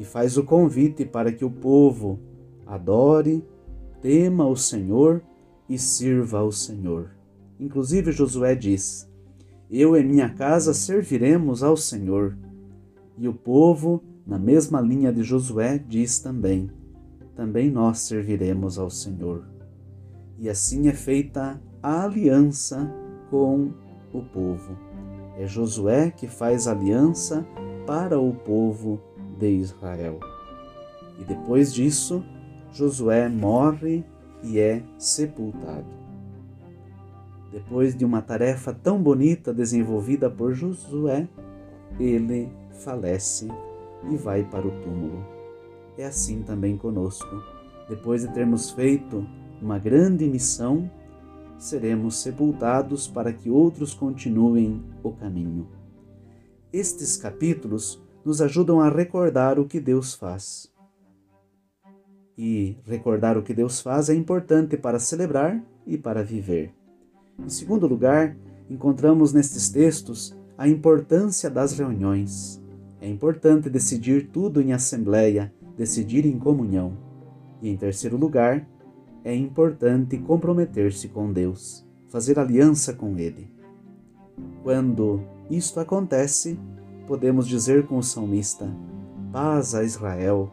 e 0.00 0.04
faz 0.04 0.36
o 0.36 0.42
convite 0.42 1.04
para 1.04 1.30
que 1.30 1.44
o 1.44 1.50
povo 1.50 2.18
adore, 2.66 3.44
tema 4.00 4.48
o 4.48 4.56
Senhor 4.56 5.22
e 5.68 5.78
sirva 5.78 6.38
ao 6.38 6.50
Senhor. 6.50 7.10
Inclusive 7.60 8.10
Josué 8.10 8.56
diz: 8.56 9.06
Eu 9.70 9.94
e 9.94 10.02
minha 10.02 10.30
casa 10.30 10.74
serviremos 10.74 11.62
ao 11.62 11.76
Senhor. 11.76 12.36
E 13.16 13.28
o 13.28 13.34
povo 13.34 14.02
na 14.26 14.38
mesma 14.38 14.80
linha 14.80 15.12
de 15.12 15.22
Josué, 15.22 15.76
diz 15.78 16.20
também: 16.20 16.70
também 17.34 17.70
nós 17.70 18.00
serviremos 18.00 18.78
ao 18.78 18.88
Senhor. 18.88 19.44
E 20.38 20.48
assim 20.48 20.88
é 20.88 20.92
feita 20.92 21.60
a 21.82 22.04
aliança 22.04 22.90
com 23.30 23.72
o 24.12 24.22
povo. 24.22 24.76
É 25.36 25.46
Josué 25.46 26.10
que 26.10 26.28
faz 26.28 26.68
aliança 26.68 27.46
para 27.86 28.20
o 28.20 28.32
povo 28.32 29.00
de 29.40 29.48
Israel. 29.48 30.20
E 31.18 31.24
depois 31.24 31.72
disso, 31.72 32.22
Josué 32.72 33.28
morre 33.28 34.04
e 34.42 34.58
é 34.58 34.82
sepultado. 34.98 35.98
Depois 37.50 37.96
de 37.96 38.04
uma 38.04 38.22
tarefa 38.22 38.72
tão 38.72 39.02
bonita 39.02 39.52
desenvolvida 39.52 40.30
por 40.30 40.54
Josué, 40.54 41.26
ele 41.98 42.48
falece 42.84 43.48
e 44.08 44.16
vai 44.16 44.44
para 44.44 44.66
o 44.66 44.70
túmulo. 44.82 45.24
É 45.98 46.04
assim 46.04 46.42
também 46.42 46.76
conosco. 46.76 47.42
Depois 47.88 48.22
de 48.22 48.32
termos 48.32 48.70
feito 48.70 49.26
uma 49.60 49.78
grande 49.78 50.28
missão, 50.28 50.88
seremos 51.58 52.22
sepultados 52.22 53.08
para 53.08 53.32
que 53.32 53.50
outros 53.50 53.92
continuem 53.92 54.82
o 55.02 55.10
caminho. 55.10 55.68
Estes 56.72 57.16
capítulos 57.16 58.00
nos 58.24 58.40
ajudam 58.40 58.80
a 58.80 58.88
recordar 58.88 59.58
o 59.58 59.66
que 59.66 59.80
Deus 59.80 60.14
faz. 60.14 60.70
E 62.36 62.76
recordar 62.84 63.36
o 63.36 63.42
que 63.42 63.52
Deus 63.52 63.80
faz 63.80 64.08
é 64.08 64.14
importante 64.14 64.76
para 64.76 64.98
celebrar 64.98 65.62
e 65.86 65.98
para 65.98 66.22
viver. 66.22 66.72
Em 67.38 67.48
segundo 67.48 67.86
lugar, 67.86 68.36
encontramos 68.68 69.32
nestes 69.32 69.68
textos 69.68 70.36
a 70.56 70.68
importância 70.68 71.50
das 71.50 71.72
reuniões. 71.72 72.62
É 73.00 73.08
importante 73.08 73.70
decidir 73.70 74.28
tudo 74.30 74.60
em 74.60 74.72
assembleia, 74.72 75.52
decidir 75.76 76.26
em 76.26 76.38
comunhão. 76.38 76.96
E 77.62 77.68
em 77.68 77.76
terceiro 77.76 78.16
lugar, 78.16 78.66
é 79.24 79.34
importante 79.34 80.18
comprometer-se 80.18 81.08
com 81.08 81.32
Deus, 81.32 81.86
fazer 82.08 82.38
aliança 82.38 82.92
com 82.94 83.18
Ele. 83.18 83.50
Quando 84.62 85.22
isto 85.50 85.80
acontece, 85.80 86.58
podemos 87.10 87.48
dizer 87.48 87.88
com 87.88 87.98
o 87.98 88.02
salmista: 88.04 88.72
Paz 89.32 89.74
a 89.74 89.82
Israel, 89.82 90.48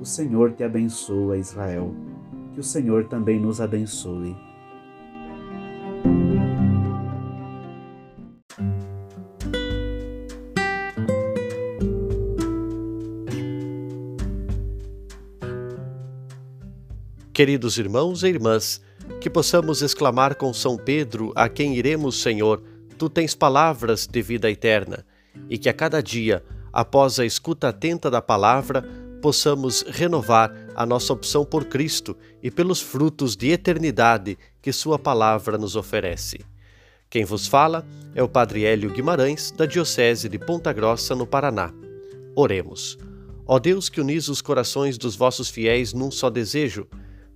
o 0.00 0.04
Senhor 0.04 0.50
te 0.50 0.64
abençoa, 0.64 1.38
Israel. 1.38 1.94
Que 2.52 2.58
o 2.58 2.64
Senhor 2.64 3.04
também 3.04 3.38
nos 3.38 3.60
abençoe. 3.60 4.34
Queridos 17.32 17.78
irmãos 17.78 18.24
e 18.24 18.26
irmãs, 18.26 18.82
que 19.20 19.30
possamos 19.30 19.82
exclamar 19.82 20.34
com 20.34 20.52
São 20.52 20.76
Pedro, 20.76 21.32
a 21.36 21.48
quem 21.48 21.76
iremos, 21.76 22.20
Senhor, 22.20 22.60
tu 22.98 23.08
tens 23.08 23.36
palavras 23.36 24.04
de 24.04 24.20
vida 24.20 24.50
eterna, 24.50 25.06
e 25.48 25.58
que 25.58 25.68
a 25.68 25.72
cada 25.72 26.02
dia, 26.02 26.44
após 26.72 27.18
a 27.18 27.24
escuta 27.24 27.68
atenta 27.68 28.10
da 28.10 28.20
palavra, 28.20 28.82
possamos 29.20 29.82
renovar 29.82 30.52
a 30.74 30.84
nossa 30.84 31.12
opção 31.12 31.44
por 31.44 31.66
Cristo 31.66 32.16
e 32.42 32.50
pelos 32.50 32.80
frutos 32.80 33.36
de 33.36 33.50
eternidade 33.50 34.36
que 34.60 34.72
Sua 34.72 34.98
palavra 34.98 35.56
nos 35.56 35.76
oferece. 35.76 36.40
Quem 37.08 37.24
vos 37.24 37.46
fala 37.46 37.86
é 38.14 38.22
o 38.22 38.28
Padre 38.28 38.64
Hélio 38.64 38.90
Guimarães, 38.90 39.50
da 39.50 39.66
Diocese 39.66 40.28
de 40.28 40.38
Ponta 40.38 40.72
Grossa, 40.72 41.14
no 41.14 41.26
Paraná. 41.26 41.72
Oremos. 42.34 42.98
Ó 43.46 43.58
Deus 43.58 43.88
que 43.88 44.00
unis 44.00 44.28
os 44.28 44.40
corações 44.40 44.96
dos 44.96 45.14
vossos 45.14 45.50
fiéis 45.50 45.92
num 45.92 46.10
só 46.10 46.30
desejo, 46.30 46.88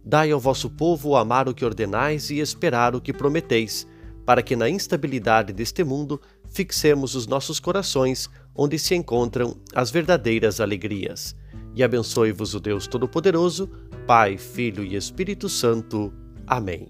Dai 0.08 0.30
ao 0.30 0.38
vosso 0.38 0.70
povo 0.70 1.16
amar 1.16 1.48
o 1.48 1.54
que 1.54 1.64
ordenais 1.64 2.30
e 2.30 2.38
esperar 2.38 2.94
o 2.94 3.00
que 3.00 3.12
prometeis, 3.12 3.88
para 4.24 4.40
que 4.40 4.54
na 4.54 4.70
instabilidade 4.70 5.52
deste 5.52 5.82
mundo 5.82 6.20
fixemos 6.56 7.14
os 7.14 7.26
nossos 7.26 7.60
corações 7.60 8.30
onde 8.54 8.78
se 8.78 8.94
encontram 8.94 9.58
as 9.74 9.90
verdadeiras 9.90 10.58
alegrias. 10.58 11.36
E 11.74 11.84
abençoe-vos 11.84 12.54
o 12.54 12.60
Deus 12.60 12.86
Todo-Poderoso, 12.86 13.68
Pai, 14.06 14.38
Filho 14.38 14.82
e 14.82 14.96
Espírito 14.96 15.50
Santo. 15.50 16.10
Amém. 16.46 16.88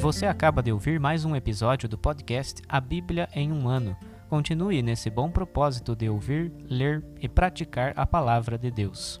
Você 0.00 0.24
acaba 0.24 0.62
de 0.62 0.72
ouvir 0.72 0.98
mais 0.98 1.26
um 1.26 1.36
episódio 1.36 1.86
do 1.86 1.98
podcast 1.98 2.62
A 2.66 2.80
Bíblia 2.80 3.28
em 3.34 3.52
um 3.52 3.68
Ano 3.68 3.94
continue 4.30 4.80
nesse 4.80 5.10
bom 5.10 5.30
propósito 5.30 5.94
de 5.94 6.08
ouvir, 6.08 6.50
ler 6.64 7.04
e 7.20 7.28
praticar 7.28 7.92
a 7.94 8.06
palavra 8.06 8.56
de 8.56 8.70
Deus. 8.70 9.20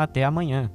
Até 0.00 0.24
amanhã! 0.24 0.70